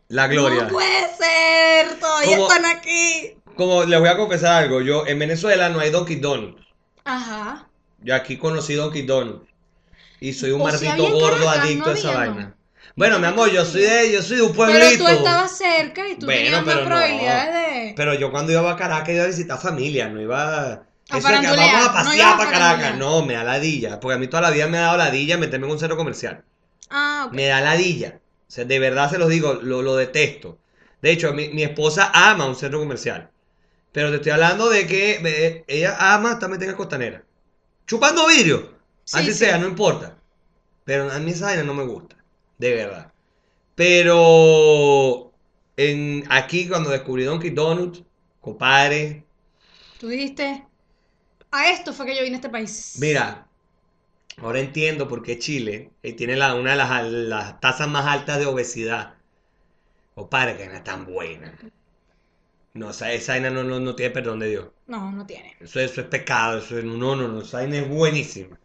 [0.09, 0.63] La gloria.
[0.63, 3.37] No puede ser, todavía Como- están aquí.
[3.55, 6.61] Como les voy a confesar algo, yo en Venezuela no hay Donkey Donuts.
[7.05, 7.69] Ajá.
[8.05, 9.49] Yo aquí conocí Donkey Donuts.
[10.19, 12.55] Y soy un O sea, maldito en gordo Caracas, adicto no a esa vaina.
[12.95, 14.79] Bueno, mi amor, yo soy de, yo soy de un pueblito.
[14.79, 16.85] Pero tú estabas cerca y tú Bueno, tenías más no.
[16.85, 17.93] probabilidades de.
[17.97, 21.39] Pero yo cuando iba a Caracas iba a visitar familia, no iba A eso de
[21.41, 22.95] que vamos a pasear para Caracas.
[22.97, 23.99] No, me da ladilla.
[23.99, 26.43] Porque a mí toda la vida me ha dado ladilla meterme en un centro comercial.
[26.89, 27.33] Ah, ok.
[27.33, 28.21] Me da ladilla.
[28.47, 30.59] O sea, de verdad se los digo, lo, lo detesto.
[31.01, 33.29] De hecho, mi, mi esposa ama un centro comercial.
[33.91, 37.24] Pero te estoy hablando de que ella ama estar metida en costanera.
[37.87, 38.71] Chupando vidrio.
[39.03, 39.37] Sí, así sí.
[39.39, 40.17] sea, no importa.
[40.83, 42.17] Pero a mí esa vaina no me gusta.
[42.57, 43.11] De verdad.
[43.75, 45.31] Pero
[45.77, 48.03] en, aquí cuando descubrí Donkey Donuts,
[48.41, 49.25] compadre,
[49.97, 50.65] Tú dijiste.
[51.51, 52.99] A esto fue que yo vine a este país.
[52.99, 53.47] Mira,
[54.37, 58.39] ahora entiendo por qué Chile eh, tiene la- una de las, las tasas más altas
[58.39, 59.15] de obesidad.
[60.15, 61.57] O para que no es tan buena.
[62.75, 64.67] No, esa, esa vaina no, no, no tiene perdón de Dios.
[64.87, 65.55] No, no tiene.
[65.59, 68.59] Eso, eso es pecado, eso es- no, no, no, esa vaina es buenísima.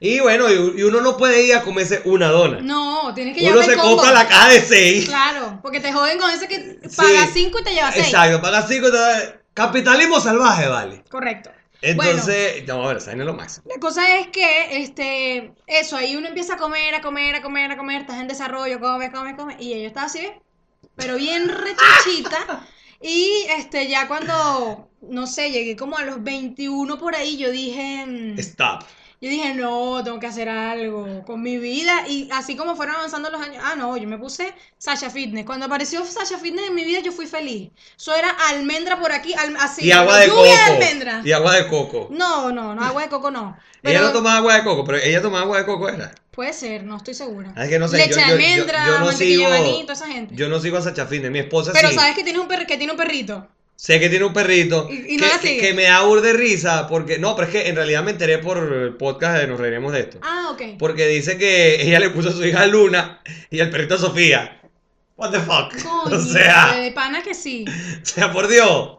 [0.00, 2.60] Y bueno, y, y uno no puede ir a comerse una dona.
[2.60, 3.96] No, tienes que uno llevar se el combo.
[3.98, 5.06] compra la caja de seis.
[5.06, 6.96] Claro, porque te joden con ese que Sí.
[6.96, 8.06] pagas 5 y te llevas 6.
[8.06, 8.90] Exacto, paga cinco.
[8.90, 11.04] te da- Capitalismo salvaje, vale.
[11.08, 11.50] Correcto.
[11.82, 13.66] Entonces, no, a ver, esa vaina es lo máximo.
[13.68, 17.70] La cosa es que, este, eso, ahí uno empieza a comer, a comer, a comer,
[17.70, 20.26] a comer, estás en desarrollo, come, come, come, y yo estaba así,
[20.96, 22.66] pero bien rechichita,
[23.02, 28.06] y este, ya cuando, no sé, llegué como a los 21 por ahí, yo dije,
[28.06, 28.84] mm, Stop.
[29.22, 33.30] Yo dije, no, tengo que hacer algo con mi vida, y así como fueron avanzando
[33.30, 36.84] los años, ah, no, yo me puse Sasha Fitness, cuando apareció Sasha Fitness en mi
[36.84, 40.40] vida, yo fui feliz, eso era almendra por aquí, al- así, y agua de coco.
[40.44, 41.22] lluvia de almendra.
[41.24, 42.08] Y agua de coco.
[42.10, 43.56] No, no, no, agua de coco no.
[43.84, 46.12] Ella no tomaba agua de coco, pero ella tomaba agua de coco, ¿era?
[46.32, 47.52] puede ser, no estoy segura.
[47.56, 49.64] Es que no sé, Leche yo- de yo- yo- almendra, yo no mantequilla de sigo-
[49.70, 50.34] maní, toda esa gente.
[50.34, 51.94] Yo no sigo a Sacha Fitness, mi esposa Pero sí.
[51.94, 53.46] sabes que tiene un perri- que tiene un perrito.
[53.82, 57.34] Sé que tiene un perrito Y- y no que, me da de risa porque no,
[57.34, 60.18] pero es que en realidad me enteré por el podcast de Nos Reiremos de esto.
[60.22, 60.78] Ah, ok.
[60.78, 64.60] Porque dice que ella le puso a su hija Luna y el perrito Sofía.
[65.16, 65.72] What the fuck?
[65.82, 67.64] Coño, o sea, de pana que sí.
[68.02, 68.98] o sea, por Dios.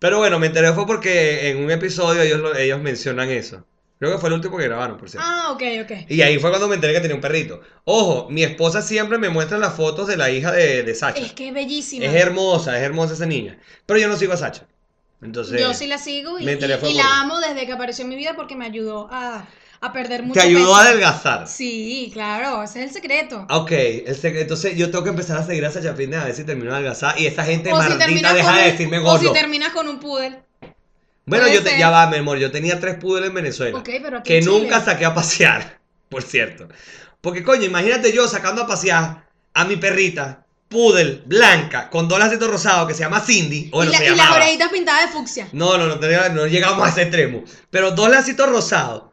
[0.00, 3.64] Pero bueno, me enteré fue porque en un episodio ellos, lo- ellos mencionan eso.
[3.98, 5.26] Creo que fue el último que grabaron, por cierto.
[5.28, 5.92] Ah, ok, ok.
[6.08, 7.60] Y ahí fue cuando me enteré que tenía un perrito.
[7.84, 11.20] Ojo, mi esposa siempre me muestra las fotos de la hija de, de Sacha.
[11.20, 12.04] Es que es bellísima.
[12.06, 13.58] Es hermosa, es hermosa esa niña.
[13.86, 14.66] Pero yo no sigo a Sacha.
[15.20, 18.16] Entonces, Yo sí la sigo y, y- y la amo desde que apareció en mi
[18.16, 19.48] vida porque me ayudó a,
[19.80, 20.76] a perder mucho te ayudó peso.
[20.76, 21.48] a adelgazar.
[21.48, 23.44] Sí, claro, ese es el secreto.
[23.50, 26.34] Ok, el secreto- entonces yo tengo que empezar a seguir a Sacha Fitness a ver
[26.36, 27.18] si termino de adelgazar.
[27.18, 29.26] Y esta gente O maldita deja con de decirme O gordo.
[29.26, 30.40] si terminas con un poodle.
[31.28, 31.78] Bueno, puede yo te- ser.
[31.78, 32.38] ya va, mi amor.
[32.38, 33.78] Yo tenía tres poodles en Venezuela.
[33.78, 34.58] Ok, pero aquí que en Chile.
[34.60, 36.68] nunca saqué a pasear, por cierto.
[37.20, 42.48] Porque, coño, imagínate yo sacando a pasear a mi perrita, poodle, blanca, con dos lacitos
[42.50, 43.70] rosados, que se llama Cindy.
[43.72, 45.48] o y, la- se y las orejitas pintadas de fucsia.
[45.52, 47.42] No, no, no, tenía- no llegamos a ese extremo.
[47.70, 49.04] Pero dos lacitos rosados.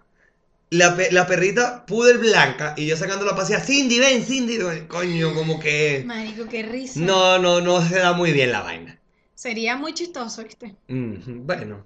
[0.71, 3.61] La, pe- la perrita poodle blanca y yo sacándola a pasear.
[3.61, 4.57] Cindy, ven, Cindy.
[4.87, 6.03] Coño, como que...
[6.05, 6.99] Marico, qué risa.
[6.99, 8.99] No, no, no se da muy bien la vaina.
[9.35, 10.75] Sería muy chistoso, ¿viste?
[10.87, 11.85] Mm, bueno.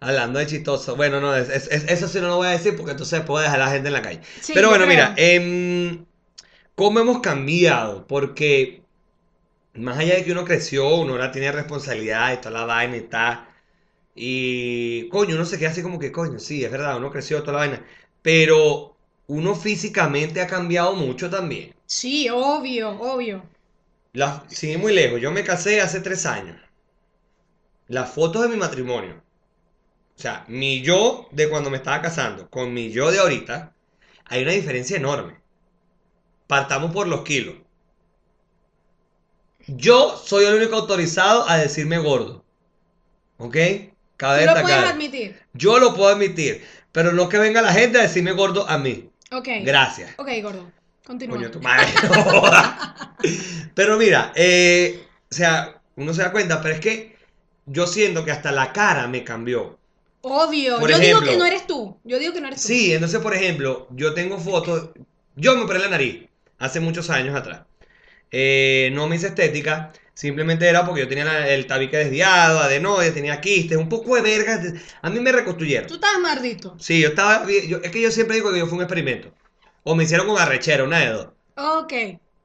[0.00, 0.96] Hablando de chistoso.
[0.96, 3.42] Bueno, no, es- es- es- eso sí no lo voy a decir porque entonces puedo
[3.42, 4.20] dejar a la gente en la calle.
[4.40, 4.86] Sí, Pero bueno, creo.
[4.86, 6.04] mira, em,
[6.76, 8.06] ¿cómo hemos cambiado?
[8.06, 8.84] Porque
[9.74, 13.02] más allá de que uno creció, uno ahora tiene responsabilidad y toda la vaina y
[13.02, 13.46] tal.
[14.14, 17.54] Y coño, uno se queda así como que, coño, sí, es verdad, uno creció toda
[17.54, 17.86] la vaina.
[18.22, 18.96] Pero
[19.28, 21.74] uno físicamente ha cambiado mucho también.
[21.86, 23.42] Sí, obvio, obvio.
[24.14, 26.56] La, ir muy lejos, yo me casé hace tres años.
[27.88, 29.22] Las fotos de mi matrimonio.
[30.16, 33.74] O sea, mi yo de cuando me estaba casando con mi yo de ahorita,
[34.26, 35.36] hay una diferencia enorme.
[36.46, 37.56] Partamos por los kilos.
[39.66, 42.44] Yo soy el único autorizado a decirme gordo.
[43.38, 43.56] ¿Ok?
[44.16, 44.84] Cabe Tú lo puedes destacar.
[44.94, 45.40] admitir.
[45.54, 49.10] Yo lo puedo admitir, pero no que venga la gente a decirme gordo a mí.
[49.32, 49.48] Ok.
[49.62, 50.12] Gracias.
[50.18, 50.70] Ok, gordo.
[51.04, 51.36] Continúa.
[51.36, 51.86] Coño, tu madre.
[53.74, 57.16] pero mira, eh, o sea, uno se da cuenta, pero es que
[57.66, 59.78] yo siento que hasta la cara me cambió.
[60.24, 60.78] Obvio.
[60.80, 61.98] Por Yo digo ejemplo- que no eres tú.
[62.04, 62.68] Yo digo que no eres tú.
[62.68, 64.90] Sí, entonces, por ejemplo, yo tengo fotos.
[65.36, 66.24] Yo me operé la nariz
[66.58, 67.62] hace muchos años atrás.
[68.30, 73.14] Eh, no me hice estética, simplemente era porque yo tenía la- el tabique desviado, adenoides,
[73.14, 74.60] tenía quistes, un poco de verga.
[75.02, 75.86] A mí me reconstruyeron.
[75.86, 76.74] Tú estás mardito.
[76.80, 77.46] Sí, yo estaba.
[77.68, 79.32] yo- es que yo siempre digo que yo fui un experimento.
[79.84, 81.28] O me hicieron con arrechera, una de dos.
[81.56, 81.92] Ok.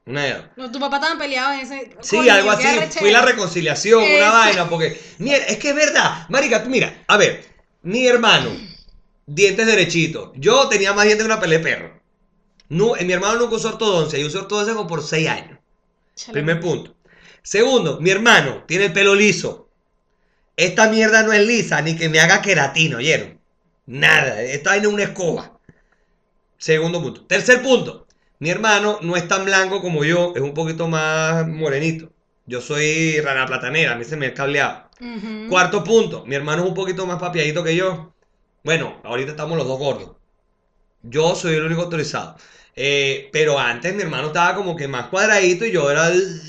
[0.06, 0.44] Una de dos.
[0.56, 1.96] No, tu papá estaban peleados en ese.
[2.00, 2.66] Sí, Coño, algo así.
[2.98, 5.00] Fui la reconciliación, una vaina, porque.
[5.18, 6.26] Mira, es que es verdad.
[6.28, 7.44] Marica, mira, a ver,
[7.82, 8.50] mi hermano,
[9.26, 10.30] dientes derechitos.
[10.34, 12.00] Yo tenía más dientes que una pelea de perro.
[12.68, 14.18] No, eh, mi hermano nunca usó ortodoncia.
[14.18, 15.58] Yo usé ortodoncia como por seis años.
[16.14, 16.32] Chale.
[16.32, 16.94] Primer punto.
[17.42, 19.68] Segundo, mi hermano tiene el pelo liso.
[20.56, 23.40] Esta mierda no es lisa, ni que me haga queratina, ¿oyeron?
[23.86, 25.58] Nada, esta vaina es una escoba.
[26.58, 27.24] Segundo punto.
[27.24, 28.06] Tercer punto.
[28.38, 32.12] Mi hermano no es tan blanco como yo, es un poquito más morenito.
[32.46, 34.89] Yo soy rana platanera, a mí se me ha cableado.
[35.46, 36.24] Cuarto punto.
[36.26, 38.14] Mi hermano es un poquito más papiadito que yo.
[38.64, 40.16] Bueno, ahorita estamos los dos gordos.
[41.02, 42.36] Yo soy el único autorizado.
[42.76, 46.08] Eh, pero antes mi hermano estaba como que más cuadradito y yo era...
[46.08, 46.40] el-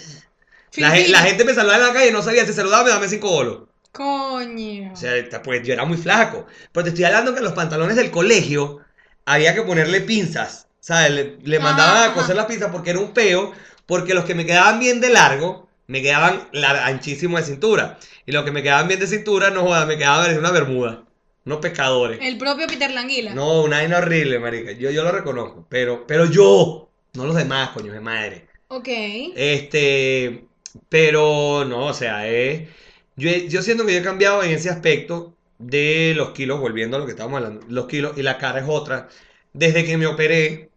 [0.75, 3.29] La, gente me saludaba en la calle y no sabía si saludaba, me dame cinco
[3.31, 3.63] bolos.
[3.97, 4.91] Coño.
[4.93, 6.45] O sea, pues yo era muy flaco.
[6.71, 8.79] Pero te estoy hablando que en los pantalones del colegio
[9.25, 10.67] había que ponerle pinzas.
[10.79, 11.11] ¿Sabes?
[11.11, 13.53] Le, le Ah, mandaban a coser las pinzas porque era un peo.
[13.85, 16.47] Porque los que me quedaban bien de largo, me quedaban
[16.83, 17.99] anchísimo de cintura.
[18.25, 21.03] Y los que me quedaban bien de cintura, no jodas, me quedaban en una bermuda.
[21.43, 22.19] Unos pescadores.
[22.21, 23.33] El propio Peter Languila.
[23.33, 24.73] No, una vaina horrible, marica.
[24.73, 25.65] Yo, yo lo reconozco.
[25.69, 28.47] Pero, pero yo, no los demás, coño de madre.
[28.67, 28.87] Ok.
[29.35, 30.45] Este,
[30.87, 32.69] pero no, o sea, eh,
[33.15, 36.99] yo, yo siento que yo he cambiado en ese aspecto de los kilos, volviendo a
[36.99, 39.09] lo que estábamos hablando, los kilos y la cara es otra.
[39.53, 40.69] Desde que me operé,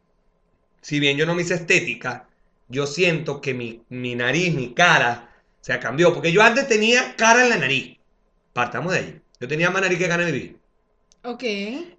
[0.80, 2.28] si bien yo no me hice estética,
[2.68, 6.12] yo siento que mi, mi nariz, mi cara, se cambió.
[6.12, 7.98] Porque yo antes tenía cara en la nariz.
[8.52, 9.20] Partamos de ahí.
[9.40, 10.64] Yo tenía más nariz que en el video.
[11.24, 11.42] Ok.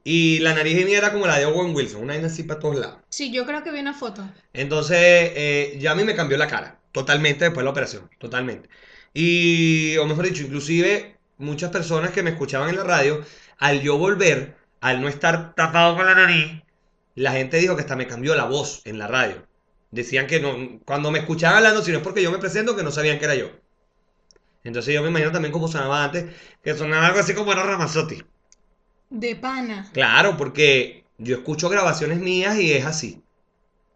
[0.03, 2.75] Y la nariz mía era como la de Owen Wilson, una vaina así para todos
[2.75, 2.99] lados.
[3.09, 4.23] Sí, yo creo que vi una foto.
[4.53, 8.69] Entonces, eh, ya a mí me cambió la cara, totalmente después de la operación, totalmente.
[9.15, 13.25] Y, o mejor dicho, inclusive muchas personas que me escuchaban en la radio,
[13.57, 16.61] al yo volver, al no estar tapado con la nariz,
[17.15, 19.47] la gente dijo que hasta me cambió la voz en la radio.
[19.91, 22.83] Decían que no, cuando me escuchaban hablando, si no es porque yo me presento, que
[22.83, 23.49] no sabían que era yo.
[24.65, 26.25] Entonces yo me imagino también cómo sonaba antes,
[26.61, 28.21] que sonaba algo así como era Ramazotti.
[29.09, 29.79] De pana.
[29.93, 33.23] Claro, porque yo escucho grabaciones mías y es así.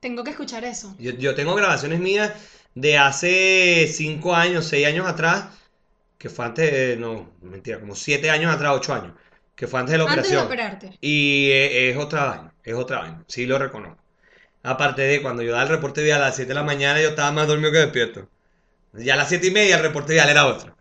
[0.02, 0.94] Tengo que escuchar eso.
[0.98, 2.34] Yo, yo tengo grabaciones mías
[2.76, 5.58] de hace 5 años, 6 años atrás,
[6.18, 9.16] que fue antes, de- no, mentira, como 7 años atrás, 8 años,
[9.56, 10.46] que fue antes de la Antes de operación.
[10.46, 11.00] operarte.
[11.02, 13.99] Y e- es, otra vaina, es otra vaina, sí lo reconozco.
[14.70, 17.10] Aparte de cuando yo daba el reporte vial a las 7 de la mañana, yo
[17.10, 18.28] estaba más dormido que despierto.
[18.94, 20.76] Ya a las 7 y media el reporte vial era otro.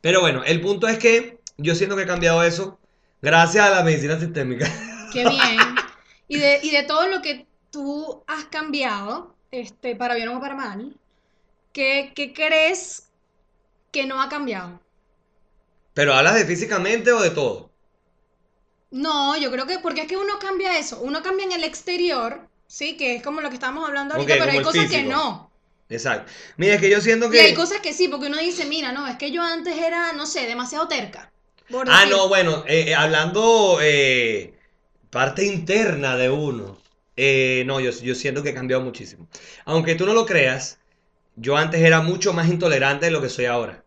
[0.00, 2.78] Pero bueno, el punto es que yo siento que he cambiado eso
[3.20, 4.70] Gracias a la medicina sistémica.
[5.12, 5.58] Qué bien.
[6.28, 10.54] Y de, y de todo lo que tú has cambiado, este, para bien o para
[10.54, 10.94] mal,
[11.72, 13.08] ¿qué, qué crees
[13.90, 14.80] que no ha cambiado?
[15.94, 17.70] Pero hablas de físicamente o de todo.
[18.90, 22.47] No, yo creo que, porque es que uno cambia eso, uno cambia en el exterior,
[22.68, 25.50] sí, que es como lo que estábamos hablando ahorita, pero hay cosas que no.
[25.88, 26.30] Exacto.
[26.56, 27.54] Mira, es que yo siento Y hay que.
[27.54, 30.46] cosas que sí, porque uno dice, mira, no, es que yo antes era, no sé,
[30.46, 31.32] demasiado terca.
[31.86, 34.54] Ah, no, bueno, eh, eh, hablando eh,
[35.10, 36.78] parte interna de uno.
[37.16, 39.28] eh, no, yo, yo siento que he cambiado muchísimo.
[39.64, 40.80] Aunque tú no lo creas,
[41.36, 43.86] yo antes era mucho más intolerante de lo que soy ahora.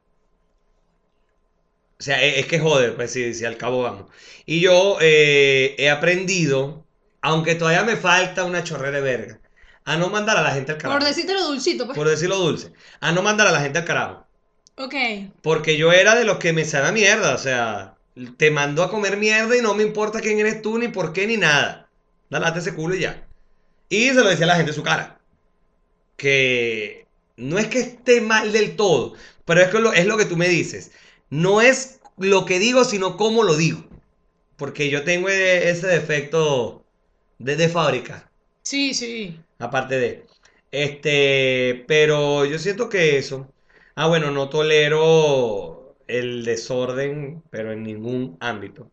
[2.00, 4.08] O sea, e- es, que joder, pues si, si al cabo vamos.
[4.46, 6.86] Y yo he aprendido,
[7.22, 9.40] aunque todavía me falta una chorrera de verga,
[9.86, 11.00] a no mandar a la gente al carajo.
[11.00, 11.98] Por decirte lo dulcito, pues.
[11.98, 12.74] Por decirlo dulce.
[13.00, 14.28] A no mandar a la gente al carajo.
[14.76, 14.96] Ok.
[15.42, 17.96] Porque yo era de los que me sabe a mierda, o sea,
[18.38, 21.28] te mando a comer mierda y no me importa quién eres tú, ni por qué,
[21.28, 21.88] ni nada.
[22.30, 23.28] Dale ese culo y ya.
[23.90, 25.20] Y se lo decía a la gente en su cara.
[26.16, 27.06] Que
[27.38, 29.14] no es que esté mal del todo,
[29.46, 30.92] pero es, que lo, es lo que tú me dices.
[31.30, 33.84] No es lo que digo, sino cómo lo digo.
[34.56, 36.86] Porque yo tengo e- ese defecto
[37.44, 38.30] de, de fábrica.
[38.64, 39.40] Sí, sí.
[39.60, 40.26] Aparte de.
[40.72, 43.48] Este, pero yo siento que eso.
[43.96, 48.90] Ah, bueno, no tolero el desorden, pero en ningún ámbito.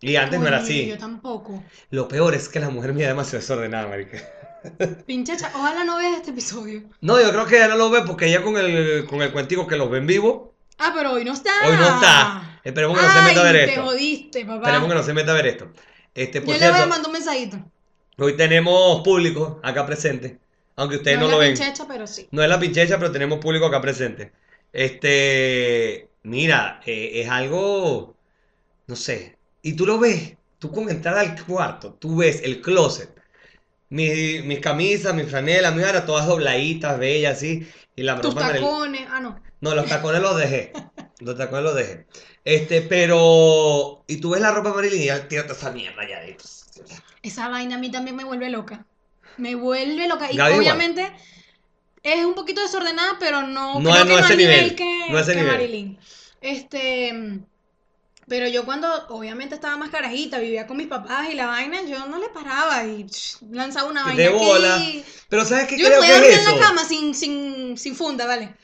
[0.00, 0.86] Y antes no era así.
[0.86, 1.62] Yo tampoco.
[1.90, 4.18] Lo peor es que la mujer mía es demasiado desordenada, marica.
[5.06, 6.82] Pinche cha- Ojalá no veas este episodio.
[7.00, 9.66] No, yo creo que ella no lo ve porque ella con el, con el cuentico
[9.66, 11.50] que los ve en vivo, Ah, pero hoy no está.
[11.66, 12.60] hoy no está.
[12.64, 13.82] Esperemos que no se meta a ver te esto.
[13.82, 14.56] jodiste, papá.
[14.60, 15.72] Esperemos que no se meta a ver esto.
[16.20, 17.56] Este, por Yo le voy a mandar un mensajito.
[18.18, 20.38] hoy tenemos público acá presente.
[20.76, 21.54] Aunque ustedes no no, es lo la ven.
[21.56, 22.28] pinchecha, pero sí.
[22.30, 24.32] No es la pinchecha, pero tenemos público acá presente.
[24.72, 28.16] Este, mira, eh, es algo,
[28.86, 29.38] no sé.
[29.62, 33.10] Y tú lo ves, tú con entrar al cuarto, tú ves el closet.
[33.88, 37.66] Mi- mis camisas, mis franelas, mis varas, todas dobladitas, bellas, así.
[37.96, 39.06] Y la Tus ropa tacones.
[39.10, 39.40] Ah, no.
[39.62, 40.72] No, los tacones los dejé.
[41.20, 42.06] Los tacones los dejé.
[42.44, 44.04] Este, pero.
[44.06, 46.36] Y tú ves la ropa Marilyn y ya tírate esa mierda ya de.
[47.22, 48.86] Esa vaina a mí también me vuelve loca.
[49.36, 50.30] Me vuelve loca.
[50.32, 50.60] Y Gaby igual.
[50.60, 51.12] obviamente
[52.02, 55.06] es un poquito desordenada, pero no, No creo que no no ese nivel, nivel, que,
[55.10, 55.52] no a ese que nivel.
[55.52, 55.98] Marilyn.
[56.40, 57.40] Este.
[58.26, 62.06] Pero yo cuando obviamente estaba más carajita, vivía con mis papás y la vaina, yo
[62.06, 63.06] no le paraba y
[63.50, 64.44] lanzaba una Que vaina te aquí.
[64.46, 64.92] bola.
[65.28, 66.60] Pero ¿sabes qué Yo me creo podía que es en la eso?
[66.60, 68.54] cama sin, sin, sin funda, ¿vale?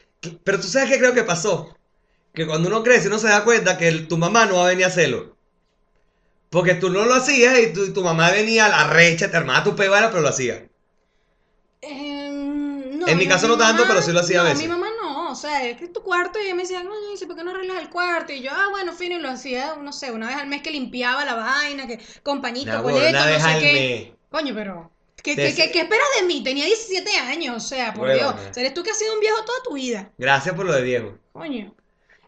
[0.45, 1.77] Pero tú sabes qué creo que pasó.
[2.37, 4.69] Que cuando uno crece, uno se da cuenta que el- tu mamá no va a
[4.69, 5.37] venir a hacerlo.
[6.51, 9.65] Porque tú no lo hacías y tu, tu mamá venía a la recha, te armaba
[9.65, 10.69] tu pebara, pero lo hacía.
[11.81, 14.61] Em, no, En mi caso no tanto, pero sí lo hacía a veces.
[14.63, 16.93] mi mamá no, o sea, es que es tu cuarto y ella me decía, no,
[17.11, 18.33] dice, ¿por qué no arreglas el cuarto?
[18.33, 20.71] Y yo, ah, bueno, fino, y lo hacía, no sé, una vez al mes que
[20.71, 23.73] limpiaba la vaina, que coleto, huevona, no sé al qué.
[23.73, 24.19] mes.
[24.31, 24.91] Coño, pero,
[25.23, 26.43] ¿qué, qué, qué- qué esperas de mí?
[26.43, 28.13] Tenía 17 años, o sea, por.
[28.13, 30.67] Dios, o sea, eres tú que has sido un viejo toda tu vida, Gracias por
[30.67, 31.19] lo de viejo.
[31.33, 31.75] coño.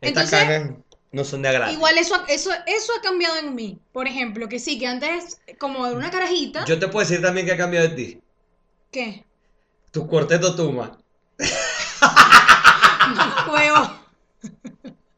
[0.01, 0.77] Estas Entonces, canas
[1.11, 1.73] no son de agrado.
[1.73, 5.87] Igual eso, eso, eso ha cambiado en mí, por ejemplo, que sí, que antes, como
[5.87, 8.21] de una carajita, Yo te puedo decir también que ha cambiado de ti.
[8.91, 9.25] ¿qué?
[9.91, 10.99] Tu cuarteto tuma.
[13.51, 13.91] Huevo,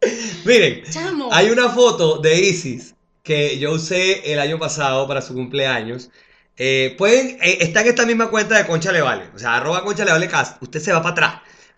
[0.44, 1.28] Miren, chamo.
[1.32, 6.10] hay una foto de Isis que yo usé el año pasado para su cumpleaños.
[6.56, 9.30] Eh, pueden, eh, está en esta misma cuenta de Concha Le Vale.
[9.34, 10.62] O sea, arroba Concha Le Vale Cast.
[10.62, 11.34] Usted se va para atrás.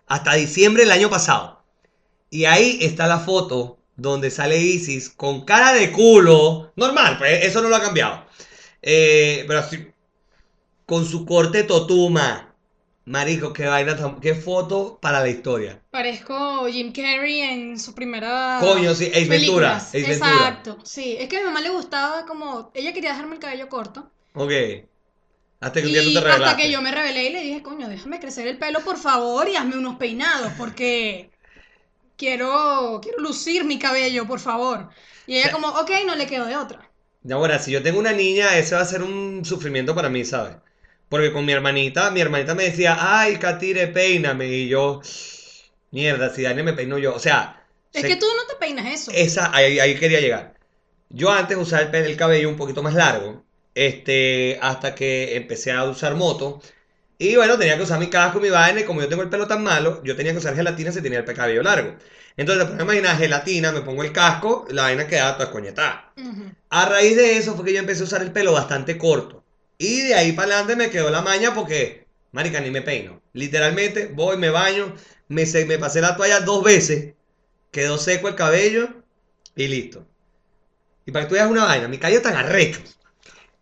[0.07, 1.62] Hasta diciembre del año pasado.
[2.33, 6.71] Y ahí está la foto donde sale Isis con cara de culo.
[6.75, 8.25] Normal, pues eso no lo ha cambiado.
[8.81, 9.77] Eh, pero así,
[10.85, 12.55] con su corte totuma.
[13.05, 15.81] Marico, qué vaina, tan- qué foto para la historia.
[15.91, 19.89] Parezco Jim Carrey en su primera Coño, sí, Ace Ventura, películas.
[19.89, 20.31] Ace Ventura.
[20.31, 21.15] Exacto, sí.
[21.19, 22.71] Es que a mi mamá le gustaba como...
[22.73, 24.09] Ella quería dejarme el cabello corto.
[24.33, 24.51] Ok.
[25.59, 26.61] Hasta que un día tú Y te hasta revelaste.
[26.63, 29.55] que yo me rebelé y le dije, coño, déjame crecer el pelo, por favor, y
[29.55, 31.31] hazme unos peinados, porque
[32.23, 34.89] quiero, quiero lucir mi cabello, por favor.
[35.25, 36.89] Y ella como, ok, no le quedó de otra.
[37.21, 40.57] Bueno, si yo tengo una niña, ese va a ser un sufrimiento para mí, ¿sabes?
[41.09, 44.47] Porque con mi hermanita, mi hermanita me decía, ay, Katire, peíname.
[44.47, 45.01] Y yo,
[45.91, 47.15] mierda, si Dani me peino yo.
[47.15, 49.11] O sea, Es se- que tú no te peinas eso.
[49.11, 50.55] esa, ahí, ahí quería llegar.
[51.09, 53.43] Yo antes usaba el, el cabello un poquito más largo,
[53.75, 56.61] este, hasta que empecé a usar moto.
[57.17, 59.47] Y bueno, tenía que usar mi casco, mi vaina, y como yo tengo el pelo
[59.47, 61.95] tan malo, yo tenía que usar gelatina si tenía el cabello largo.
[62.37, 66.13] Entonces, pues imaginar gelatina, me pongo el casco, la vaina quedaba toda escoñetada.
[66.17, 66.45] Ujú.
[66.69, 69.43] A raíz de eso fue que yo empecé a usar el pelo bastante corto.
[69.77, 73.21] Y de ahí para adelante me quedó la maña porque, marica, ni me peino.
[73.33, 74.95] Literalmente voy, me baño,
[75.29, 77.15] me, se- me pasé la toalla dos veces,
[77.71, 79.03] quedó seco el cabello
[79.55, 80.07] y listo.
[81.05, 82.81] Y para que tú veas una vaina, mi cabello tan arrecho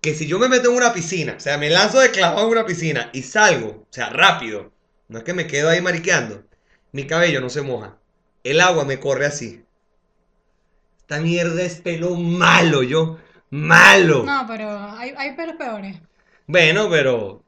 [0.02, 2.52] que si yo me meto en una piscina, o sea, me lanzo de clavado en
[2.52, 4.72] una piscina y salgo, o sea, rápido,
[5.08, 6.44] no es que me quedo ahí mariqueando,
[6.92, 7.98] mi cabello no se moja.
[8.44, 9.64] El agua me corre así.
[11.00, 13.20] Esta mierda es pelo malo, yo.
[13.52, 14.24] Malo.
[14.24, 15.98] No, pero hay, hay pelos peores.
[16.48, 17.44] Bueno, pero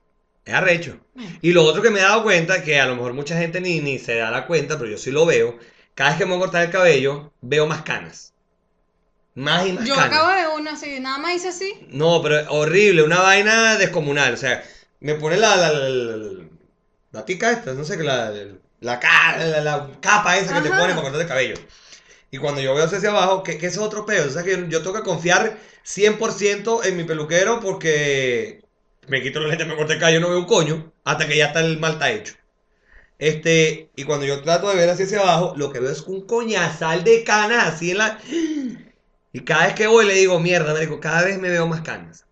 [0.46, 1.00] es arrecho.
[1.42, 3.80] Y lo otro que me he dado cuenta, que a lo mejor mucha gente ni,
[3.80, 5.58] ni se da la cuenta, pero yo sí lo veo,
[5.96, 8.33] cada vez que me voy a cortar el cabello, veo más canas.
[9.36, 11.74] Más y más Yo acabo de ver una así, nada más hice así.
[11.90, 14.34] No, pero horrible, una vaina descomunal.
[14.34, 14.64] O sea,
[15.00, 16.44] me pone la, la, la, la,
[17.12, 18.32] la tica esta, no sé qué, la,
[18.82, 20.82] la, ca- la, la capa esa que te Ajá.
[20.82, 21.56] pone para cortar el cabello.
[22.32, 24.28] Y cuando yo veo hacia abajo, que, que eso es otro pedo.
[24.28, 28.62] O sea, que yo, yo tengo que confiar 100% en mi peluquero porque
[29.08, 31.48] me quito los lentes, me corto el cabello, no veo un coño, hasta que ya
[31.48, 32.36] está el mal está hecho.
[33.20, 36.26] Este, y cuando yo trato de ver hacia, hacia abajo, lo que veo es un
[36.28, 38.20] coñazal de canas así en la...
[39.34, 42.26] Y cada vez que voy le digo, mierda, marico, cada vez me veo más canas.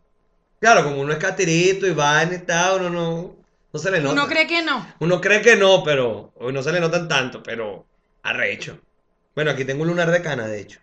[0.60, 3.36] Claro, como uno es catirito y va en estado, uno no,
[3.74, 4.14] no se le nota.
[4.14, 4.88] Uno cree que no.
[5.00, 7.88] Uno cree que no, pero no se le notan tanto, pero
[8.22, 8.80] arrecho.
[9.34, 10.80] Bueno, aquí tengo un lunar de cana, de hecho.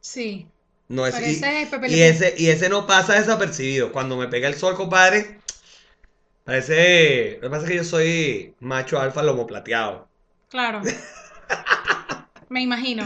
[0.00, 0.46] Sí.
[0.88, 1.44] No es, y,
[1.88, 3.90] y ese, y ese no pasa desapercibido.
[3.90, 5.40] Cuando me pega el sol, compadre,
[6.44, 7.38] parece...
[7.42, 10.06] Lo que pasa es que yo soy macho alfa lomo plateado.
[10.48, 10.82] Claro.
[12.48, 13.04] Me imagino.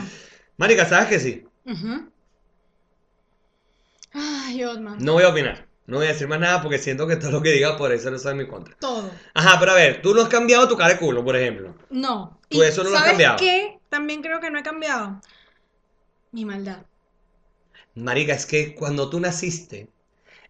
[0.58, 1.46] Marica, ¿sabes que sí?
[1.70, 2.10] Ujú.
[4.12, 4.98] Ay, Otman.
[4.98, 5.66] No voy a opinar.
[5.86, 8.10] No voy a decir más nada porque siento que todo lo que diga por eso
[8.10, 8.76] no está en mi contra.
[8.76, 9.10] Todo.
[9.34, 11.74] Ajá, pero a ver, tú no has cambiado tu cara de culo, por ejemplo.
[11.90, 12.40] No.
[12.48, 13.36] Tú eso no lo has ¿sabes cambiado.
[13.38, 13.78] qué?
[13.88, 15.20] También creo que no he cambiado.
[16.32, 16.84] Mi maldad.
[17.96, 19.88] Marica, es que cuando tú naciste,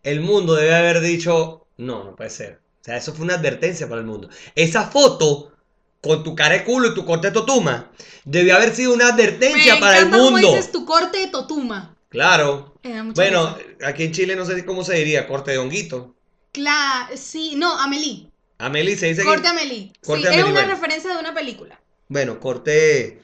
[0.02, 2.60] el mundo debe haber dicho, no, no puede ser.
[2.80, 4.28] O sea, eso fue una advertencia para el mundo.
[4.54, 5.52] Esa foto
[6.00, 7.90] con tu cara de culo y tu corte de totuma
[8.24, 10.48] debió haber sido una advertencia Me para el encanta cómo mundo.
[10.48, 11.96] dices tu corte de totuma.
[12.08, 12.74] Claro.
[13.14, 16.14] Bueno, aquí en Chile no sé cómo se diría, corte de honguito.
[16.52, 18.28] Claro, sí, no, Amelie.
[18.58, 19.92] Amelie se dice que- Corte Amelie.
[20.04, 20.74] Corte sí, Amelie, es una bueno.
[20.74, 21.80] referencia de una película.
[22.08, 23.22] Bueno, corte...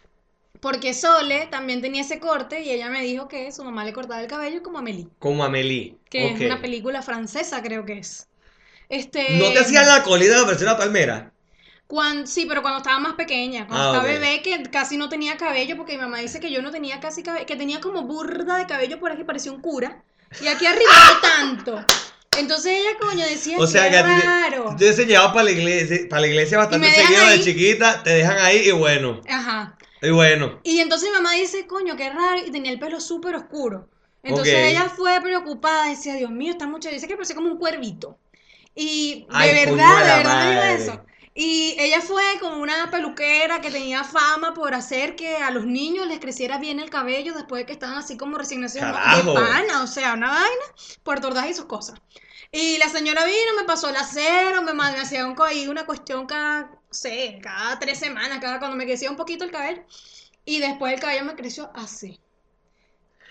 [0.61, 4.20] Porque Sole también tenía ese corte y ella me dijo que su mamá le cortaba
[4.22, 5.97] el cabello como Amelie, como Amelie.
[6.09, 8.27] que es una película francesa, creo que es.
[8.89, 11.33] Este, ¿No te hacían la colita de la palmera?
[11.87, 15.37] Cuan- sí, pero cuando estaba más pequeña, cuando Ah, estaba bebé, que casi no tenía
[15.37, 18.57] cabello, porque mi mamá dice que yo no tenía casi cabello, que tenía como burda
[18.59, 20.03] de cabello por aquí, parecía un cura,
[20.43, 21.20] y aquí arriba no
[21.72, 21.84] tanto.
[22.39, 24.74] Entonces ella, coño, decía, O sea que raro.
[24.78, 28.39] tú te llevado para la iglesia, para la iglesia bastante seguido de chiquita, te dejan
[28.39, 29.78] ahí y bueno, Ajá.
[30.03, 30.61] y bueno.
[30.62, 33.89] Y entonces mi mamá dice, coño, qué raro, y tenía el pelo súper oscuro.
[34.22, 38.18] Entonces ella fue preocupada, decía, Dios mío, esta muchacha dice que parecía como un cuervito.
[38.74, 40.74] Y de Ay, verdad, de verdad madre.
[40.74, 41.05] eso.
[41.39, 46.07] Y ella fue como una peluquera que tenía fama por hacer que a los niños
[46.07, 48.91] les creciera bien el cabello después de que estaban así como recién nacidos.
[48.91, 50.64] pana, o sea, una vaina,
[51.03, 52.01] Puerto Ordaz y sus cosas.
[52.51, 56.24] Y la señora vino, me pasó el acero, me, me hacía un, ahí una cuestión
[56.26, 59.84] cada, no sé, cada tres semanas, cada cuando me crecía un poquito el cabello.
[60.47, 62.18] Y después el cabello me creció así.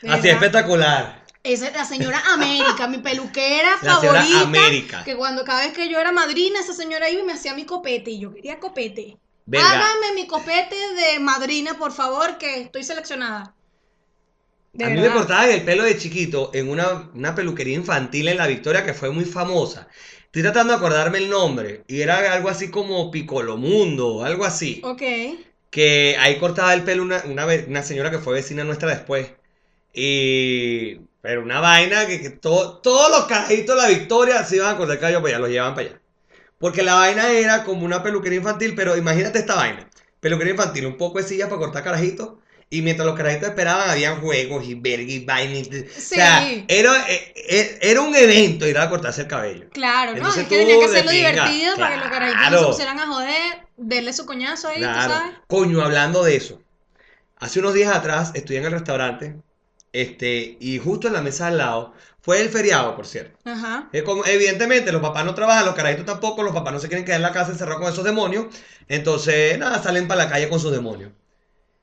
[0.07, 1.24] Así espectacular.
[1.45, 4.41] Esa es la señora América, mi peluquera La favorita.
[4.41, 5.03] América.
[5.03, 7.65] Que cuando cada vez que yo era madrina, esa señora iba y me hacía mi
[7.65, 8.09] copete.
[8.09, 9.17] Y yo quería copete.
[9.45, 9.69] Verga.
[9.69, 13.53] Hágame mi copete de madrina, por favor, que estoy seleccionada.
[14.73, 18.37] De a mí me cortaban el pelo de chiquito en una, una peluquería infantil en
[18.37, 19.87] La Victoria que fue muy famosa.
[20.25, 21.83] Estoy tratando de acordarme el nombre.
[21.87, 24.81] Y era algo así como Picolomundo, algo así.
[24.83, 25.03] Ok.
[25.69, 29.31] Que ahí cortaba el pelo una, una, una señora que fue vecina nuestra después.
[29.93, 30.97] Y...
[31.25, 34.77] Pero una vaina que, que todo- todos los carajitos de La Victoria se iban a
[34.77, 35.99] cortar el cabello para allá, los llevaban para allá.
[36.59, 39.89] Porque la vaina era como una peluquería infantil, pero imagínate esta vaina.
[40.19, 42.33] Peluquería infantil, un poco de sillas para cortar carajitos.
[42.69, 45.57] Y mientras los carajitos esperaban, habían juegos y verga y vaina.
[45.57, 45.61] y-
[45.97, 46.63] O sea, Sí.
[46.67, 49.65] era, eh, eh, era un evento ir a cortarse el cabello.
[49.71, 50.17] Claro, ¿no?
[50.17, 52.67] Entonces es que tú tenía que hacerlo divertido para que los carajitos no se claro.
[52.69, 55.11] pusieran a joder, darle su coñazo ahí, tú Claro.
[55.11, 55.33] sabes.
[55.47, 56.61] Coño, hablando de eso.
[57.39, 59.35] Hace unos días atrás estoy en el restaurante.
[60.01, 61.93] Este, y justo en la mesa al lado.
[62.21, 63.37] Fue el feriado, por cierto.
[63.45, 63.87] Ajá.
[63.93, 67.05] Es como- evidentemente, los papás no trabajan, los carajitos tampoco, los papás no se quieren
[67.05, 68.47] quedar en la casa encerrados con esos demonios.
[68.87, 71.11] Entonces, nada, salen para la calle con sus demonios.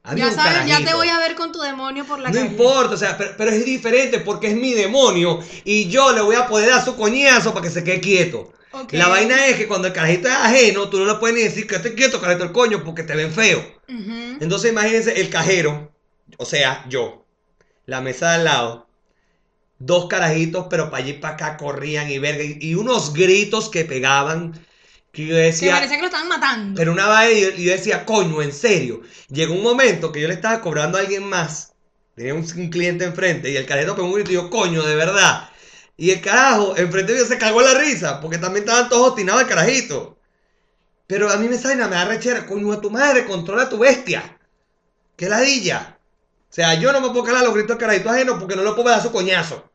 [0.02, 0.96] Había Ya sabes, ya te carajito.
[0.96, 2.46] voy a ver con tu demonio por la No calle.
[2.50, 6.34] importa, o sea, pero, pero es diferente porque es mi demonio y yo le voy
[6.34, 8.52] a poder dar su coñazo para que se quede quieto.
[8.72, 8.94] Ok.
[8.94, 11.68] La vaina es que cuando el carajito es ajeno, tú no le puedes ni decir
[11.68, 13.60] que esté quieto, carajito el coño, porque te ven feo.
[13.88, 14.38] Ujú.
[14.40, 15.92] Entonces imagínense el cajero,
[16.36, 17.21] o sea, yo,
[17.86, 18.88] la mesa de al lado,
[19.78, 23.68] dos carajitos, pero para allí y para acá corrían y verga, y, y unos gritos
[23.70, 24.54] que pegaban,
[25.12, 26.78] que yo Que decía, parecía que lo estaban matando.
[26.78, 29.02] pero una y yo, y yo decía, coño, en serio.
[29.28, 31.72] Llegó un momento que yo le estaba cobrando a alguien más
[32.14, 34.94] Tenía un, un cliente enfrente y el carajito pegó un grito y yo, coño, de
[34.96, 35.48] verdad.
[35.96, 39.48] Y el carajo, enfrente mío se cagó la risa, porque también estaban todos obstinados al
[39.48, 40.18] carajito.
[41.06, 43.78] Pero a mí me sale, me da rechera, coño de tu madre, controla a tu
[43.78, 44.38] bestia.
[45.16, 45.98] Qué ladilla.
[46.52, 48.76] O sea, yo no me puedo calar los gritos del carajito ajeno porque no lo
[48.76, 49.70] puedo dar su coñazo.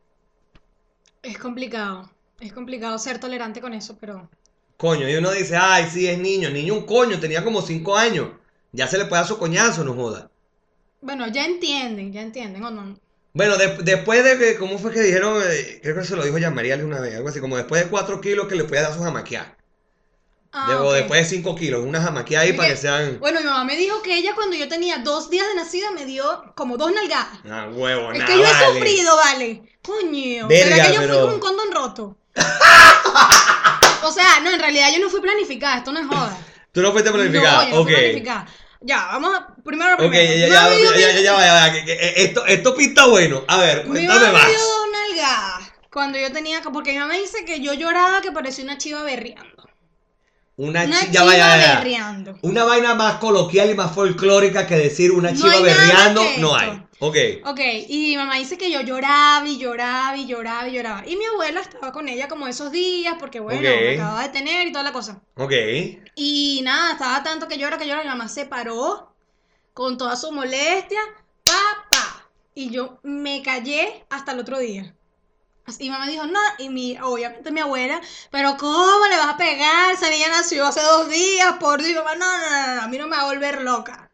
[1.21, 2.09] Es complicado.
[2.39, 4.30] Es complicado ser tolerante con eso, pero.
[4.78, 6.49] Coño, y uno dice, ay, sí, es niño.
[6.49, 8.30] Niño un coño, tenía como 5 años.
[8.71, 10.32] Ya se le puede dar su coñazo, no joda.
[11.01, 12.99] Bueno, ya entienden, ya entienden, ¿o no?
[13.34, 15.41] Bueno, de- después de que, ¿cómo fue que dijeron?
[15.45, 17.89] Eh, creo que se lo dijo ya María una vez, algo así, como después de
[17.89, 19.55] 4 kilos que le puede dar su jamaqueada.
[20.60, 20.93] Ah, De- O ok.
[20.95, 23.20] después de 5 kilos, una jamaqueada ahí Es para que- sean...
[23.20, 26.05] Bueno, mi mamá me dijo que ella cuando yo tenía dos días de nacida me
[26.05, 27.28] dio como dos nalgadas.
[27.49, 29.78] Ah, huevo, Es nada, que yo he sufrido, vale.
[29.84, 30.47] Coño.
[30.47, 32.18] Verga, es que yo pero- fui con un condón roto.
[34.03, 36.38] o sea, no, en realidad yo no fui planificada, esto no es joda.
[36.72, 38.47] Tú no fuiste planificada, No, yo no fui planificada.
[38.82, 39.47] Ya, vamos a.
[39.64, 40.47] Primero lo Ok, primero.
[40.53, 43.43] ya, ya, ya, ya, eh, esto, esto pinta bueno.
[43.47, 44.47] A ver, cuéntame mamá me más.
[44.47, 46.62] dio dos nalgadas cuando yo tenía.
[46.62, 49.66] Porque mi mamá dice que yo lloraba que parecía una chiva berreando.
[50.60, 51.76] Una, Una chi- chiva ya va, ya, ya.
[51.78, 52.36] berreando.
[52.41, 56.84] Una vaina más coloquial y más folclórica que decir una No chiva berreando, no hay.
[56.99, 57.16] Ok.
[57.45, 61.03] Ok, y mi mamá dice que yo lloraba y lloraba y lloraba y lloraba.
[61.08, 64.68] Y mi abuela estaba con ella como esos días, porque bueno, me acababa de tener
[64.68, 65.22] y toda la cosa.
[65.36, 65.53] Ok.
[66.16, 69.14] Y nada, estaba tanto que llora, que llora, mi mamá se paró
[69.74, 71.01] con toda su molestia,
[71.45, 72.30] pa, pa.
[72.55, 74.95] Y yo me callé hasta el otro día.
[75.80, 77.99] Y mamá dijo, no, y mi, obviamente mi abuela,
[78.32, 79.91] pero ¿cómo le vas a pegar?
[79.93, 82.97] Esa niña nació hace dos días, por Dios, mamá, no, no, no, no, a mí
[82.97, 84.09] no me va a volver loca.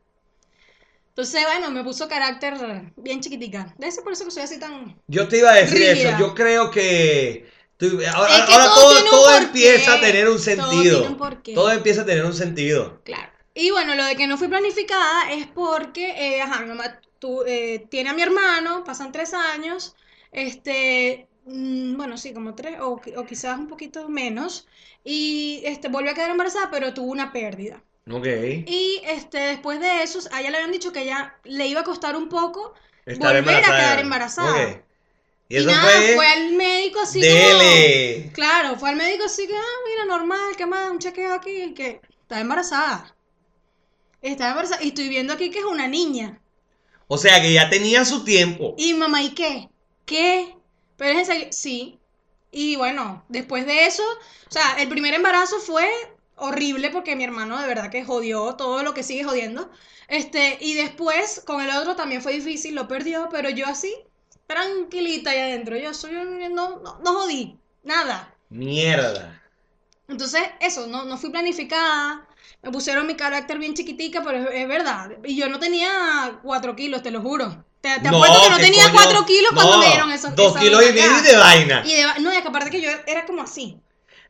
[1.09, 2.55] Entonces, bueno, me puso carácter
[2.95, 3.71] bien chiquitica.
[3.77, 4.99] Debe ser por eso que soy así tan...
[5.07, 6.09] Yo te iba a decir Rígida.
[6.09, 6.19] eso.
[6.19, 7.47] Yo creo que.
[7.77, 10.81] tú- ahora Es que ahora todo todo, empieza a tener un sentido.
[10.81, 11.53] tiene un porqué.
[11.53, 12.99] Todo empieza a tener un sentido.
[13.03, 13.31] Claro.
[13.53, 17.43] Y bueno, lo de que no fui planificada es porque, eh, ajá, mi mamá tu-
[17.45, 19.95] eh, tiene a mi hermano, pasan tres años,
[20.31, 24.67] este, bueno, sí, como tres, o, o quizás un poquito menos,
[25.03, 27.83] y este, volvió a quedar embarazada, pero tuvo una pérdida.
[28.09, 28.27] Ok.
[28.65, 31.83] Y este, después de eso, a ella le habían dicho que ella le iba a
[31.83, 32.73] costar un poco
[33.05, 34.49] Estar volver a quedar embarazada.
[34.49, 34.85] Ok.
[35.49, 36.15] Y Y, eso nada, fue.
[36.15, 37.47] fue al médico así como...
[37.49, 38.31] Dele.
[38.33, 42.01] Claro, fue al médico así que, ah, mira, normal, que más, un chequeo aquí, que
[42.21, 43.15] está embarazada.
[44.23, 44.83] Está embarazada.
[44.83, 46.41] Y estoy viendo aquí que es una niña.
[47.07, 48.73] O sea que ya tenía su tiempo.
[48.77, 49.69] Y mamá, ¿y qué?
[50.05, 50.57] ¿Qué?
[50.97, 51.99] Pero es serio, sí.
[52.51, 55.89] Y bueno, después de eso, o sea, el primer embarazo fue
[56.35, 59.71] horrible porque mi hermano de verdad que jodió todo lo que sigue jodiendo.
[60.07, 63.95] Este, y después con el otro también fue difícil, lo perdió, pero yo así,
[64.47, 65.77] tranquilita ahí adentro.
[65.77, 68.35] Yo soy, no, no, no jodí, nada.
[68.49, 69.41] Mierda.
[70.07, 72.27] Entonces, eso, no, no fui planificada.
[72.61, 75.11] Me pusieron mi carácter bien chiquitica, pero es, es verdad.
[75.23, 77.65] Y yo no tenía cuatro kilos, te lo juro.
[77.83, 78.93] Te, te apuesto que no ¿qué tenía coño?
[78.93, 81.83] cuatro kilos cuando No, me dieron esos Dos kilos y medio y de vaina.
[81.85, 83.77] Y de no, que aparte que yo era como así.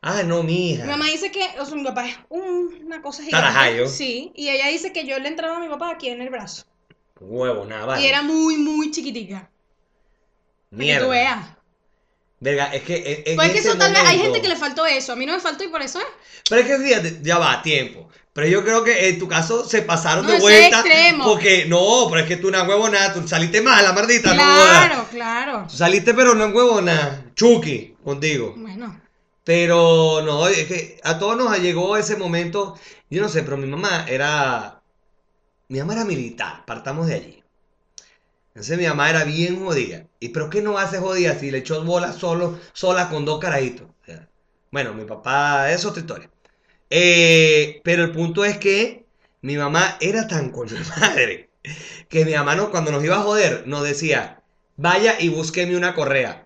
[0.02, 0.82] Ah, no, mija.
[0.86, 3.46] Mi mamá dice que, o sea, mi papá es un- una cosa gigante.
[3.48, 3.88] Tarajayo.
[3.88, 6.64] Sí, y ella dice que yo le entraba a mi papá aquí en el brazo.
[7.20, 8.02] Huevo, nada, vale.
[8.04, 9.42] Y era muy, muy chiquitica.
[9.42, 9.50] Para
[10.72, 11.06] que Mierda.
[11.06, 11.46] tú veas.
[12.40, 14.56] Verga, es que en- en Pues es que eso tal vez, hay gente que le
[14.58, 15.14] faltó eso.
[15.14, 16.08] A mí no me faltó y por eso es.
[16.50, 18.10] Pero es que fíjate, ya va, tiempo.
[18.34, 20.80] Pero yo creo que en tu caso se pasaron No, de eso vuelta.
[20.80, 21.24] extremo.
[21.24, 25.08] Porque no, pero es que tú una huevona, tú saliste mala, maldita, no Claro, jodas.
[25.10, 25.66] claro.
[25.70, 27.26] Tú saliste, pero no huevona.
[27.36, 28.56] Chucky, contigo.
[28.58, 29.00] Bueno.
[29.44, 32.78] Pero no, es que a todos nos llegó ese momento.
[33.10, 34.82] Yo no sé, pero mi mamá era.
[35.68, 37.44] Mi mamá era militar, partamos de allí.
[38.50, 40.06] Entonces mi mamá era bien jodida.
[40.20, 43.88] ¿Y pero qué no hace jodida si le echó bola solo, sola con dos carajitos?
[44.02, 44.28] O sea,
[44.72, 46.30] bueno, mi papá, es otra historia.
[46.96, 49.06] Eh, pero el punto es que
[49.42, 51.50] mi mamá era tan con mi madre
[52.08, 54.44] que mi mamá no, cuando nos iba a joder nos decía,
[54.78, 56.46] vaya y búsqueme una correa.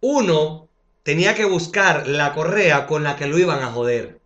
[0.00, 0.68] Uno
[1.02, 4.20] tenía que buscar la correa con la que lo iban a joder.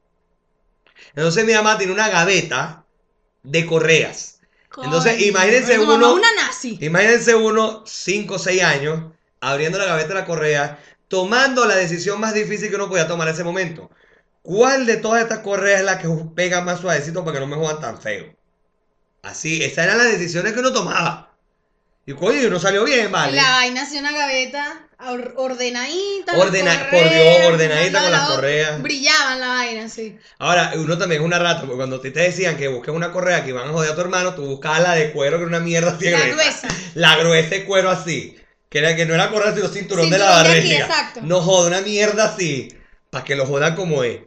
[1.14, 2.84] Entonces mi mamá tiene una gaveta
[3.44, 4.40] de correas.
[4.82, 6.78] Entonces, imagínense uno- es una nazi.
[6.80, 12.20] Imagínense uno, 5 o 6 años, abriendo la gaveta de la correa, tomando la decisión
[12.20, 13.90] más difícil que uno podía tomar en ese momento.
[14.48, 17.56] ¿Cuál de todas estas correas es la que pega más suavecito para que no me
[17.56, 18.34] jodan tan feo?
[19.22, 21.34] Así, esas eran las decisiones que uno tomaba.
[22.06, 23.36] Y coño, y uno salió bien, ¿vale?
[23.36, 26.32] La vaina hacía una gaveta or- ordenadita.
[26.38, 28.80] Ordena- por Dios, ordenadita con las correas.
[28.80, 30.16] Brillaban la vaina, sí.
[30.38, 33.50] Ahora, uno también es una rata, porque cuando te decían que busques una correa que
[33.50, 35.90] iban a joder a tu hermano, tú buscabas la de cuero, que era una mierda
[35.90, 36.68] así La gruesa.
[36.94, 38.34] La gruesa de cuero así.
[38.70, 40.86] Que, era, que no era correa, sino cinturón, de la Cinturón de aquí, barriga.
[40.86, 41.20] exacto.
[41.22, 42.74] No joda, una mierda así.
[43.10, 44.20] Para que lo jodan como es.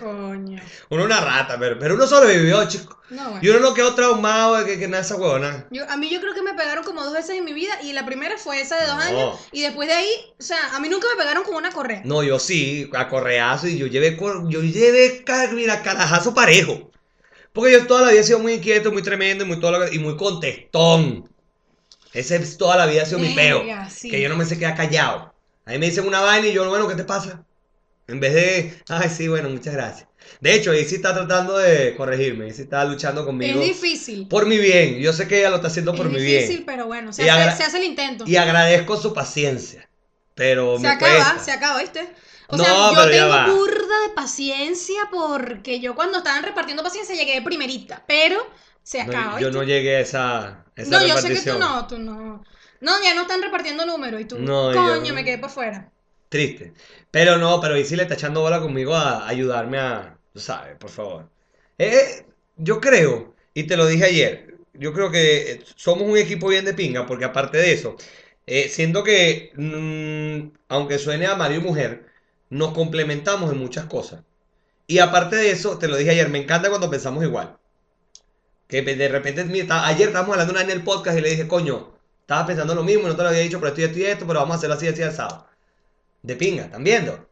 [0.00, 0.60] Coño.
[0.90, 3.00] Uno una rata, pero, pero uno sobrevivió, chico.
[3.10, 3.40] No, bueno.
[3.42, 5.66] Y uno no quedó traumado de que, que nada esa huevona.
[5.70, 7.92] Yo- a mí yo creo que me pegaron como dos veces en mi vida y
[7.92, 9.02] la primera fue esa de dos No.
[9.02, 10.08] años y después de ahí,
[10.38, 12.02] o sea, a mí nunca me pegaron con una correa.
[12.04, 14.16] No, yo sí, a correazo y yo llevé,
[14.48, 16.90] yo llevé, mira, carajazo parejo.
[17.52, 19.92] Porque yo toda la vida he sido muy inquieto, muy tremendo y muy, todo lo
[19.92, 21.28] y muy contestón.
[22.12, 23.62] Ese es toda la vida ha sido mi peo.
[23.90, 24.10] Sí.
[24.10, 25.34] Que yo no me sé quedar callado.
[25.66, 27.44] A mí me dicen una vaina y yo, bueno, ¿qué te pasa?
[28.08, 30.08] En vez de, ay, sí, bueno, muchas gracias.
[30.40, 32.48] De hecho, Izzy está tratando de corregirme.
[32.48, 33.60] Izzy está luchando conmigo.
[33.60, 34.28] Es difícil.
[34.28, 34.98] Por mi bien.
[34.98, 36.66] Yo sé que ella lo está haciendo por es mi difícil, bien.
[36.66, 38.24] pero bueno, se hace, agra- se hace el intento.
[38.26, 39.88] Y agradezco su paciencia.
[40.34, 41.38] Pero se me acaba, cuesta.
[41.44, 42.14] se acaba, ¿viste?
[42.48, 43.44] O No, sea, yo pero ya va.
[43.44, 48.36] tengo burda de paciencia porque yo cuando estaban repartiendo paciencia llegué de primerita, pero
[48.82, 49.58] se No, acaba, yo ¿viste?
[49.58, 52.42] no llegué a esa, esa No, yo sé que tú no, tú no.
[52.80, 55.92] No, ya no están repartiendo números y tú, No, coño, me quedé por fuera.
[56.28, 56.74] Triste.
[57.10, 60.90] Pero no, pero Izzy le está echando bola conmigo a ayudarme a, tú sabes, por
[60.90, 61.28] favor.
[61.78, 62.26] Eh,
[62.56, 66.64] yo creo, y te lo dije ayer, yo creo que eh, somos un equipo bien
[66.64, 67.96] de pinga, porque aparte de eso,
[68.46, 72.06] eh, siento que, mm, aunque suene a marido y mujer,
[72.50, 74.22] nos complementamos en muchas cosas.
[74.86, 77.58] Y aparte de eso, te lo dije ayer, me encanta cuando pensamos igual.
[78.68, 82.46] Que de repente, mira, ayer estábamos hablando en el podcast y le dije, coño, estaba
[82.46, 84.40] pensando lo mismo, no te lo había dicho, pero esto y esto y esto, pero
[84.40, 85.46] vamos a hacerlo así, así, asado.
[86.22, 87.28] De pinga, ¿están viendo?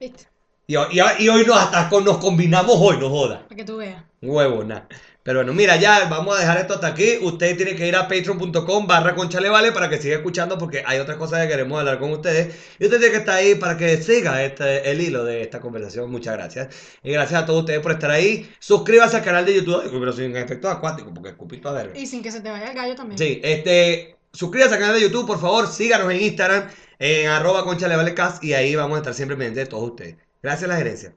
[0.00, 0.24] ¿Viste?
[0.66, 3.42] Y, ho- y, ho- y hoy nos, hasta con- nos combinamos hoy, no joda.
[3.44, 4.02] Para que tú veas.
[4.20, 4.88] Huevo, nada.
[5.22, 7.18] Pero bueno, mira, ya vamos a dejar esto hasta aquí.
[7.20, 11.16] Usted tiene que ir a patreon.com barra conchalevale para que siga escuchando porque hay otras
[11.16, 12.54] cosas que queremos hablar con ustedes.
[12.78, 16.10] Y usted tiene que estar ahí para que siga este, el hilo de esta conversación.
[16.12, 16.68] Muchas gracias.
[17.02, 18.48] Y gracias a todos ustedes por estar ahí.
[18.60, 21.98] Suscríbase al canal de YouTube, pero sin efectos acuáticos porque escupito a verga.
[21.98, 23.18] Y sin que se te vaya el gallo también.
[23.18, 26.68] Sí, este, suscríbase al canal de YouTube, por favor, síganos en Instagram,
[26.98, 30.16] en arroba conchalevalecast, y ahí vamos a estar siempre pendientes de todos ustedes.
[30.42, 31.14] Gracias a la gerencia.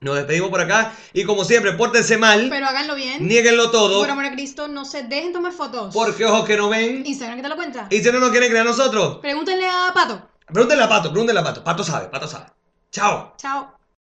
[0.00, 3.26] Nos despedimos por acá, y como siempre, pórtense mal, Pero háganlo bien.
[3.28, 5.92] nieguenlo todo, Por amor a Cristo, no se dejen tomar fotos.
[5.92, 7.86] porque ojos que no ven, Instagram, ¿qué te lo cuenta?
[7.90, 10.26] y si no nos quieren creer a nosotros, Pregúntenle a Pato.
[10.46, 12.46] pregúntenle a Pato, pregúntenle a Pato, Pato sabe, Pato sabe.
[12.90, 13.34] Chao.
[13.36, 13.79] Chao.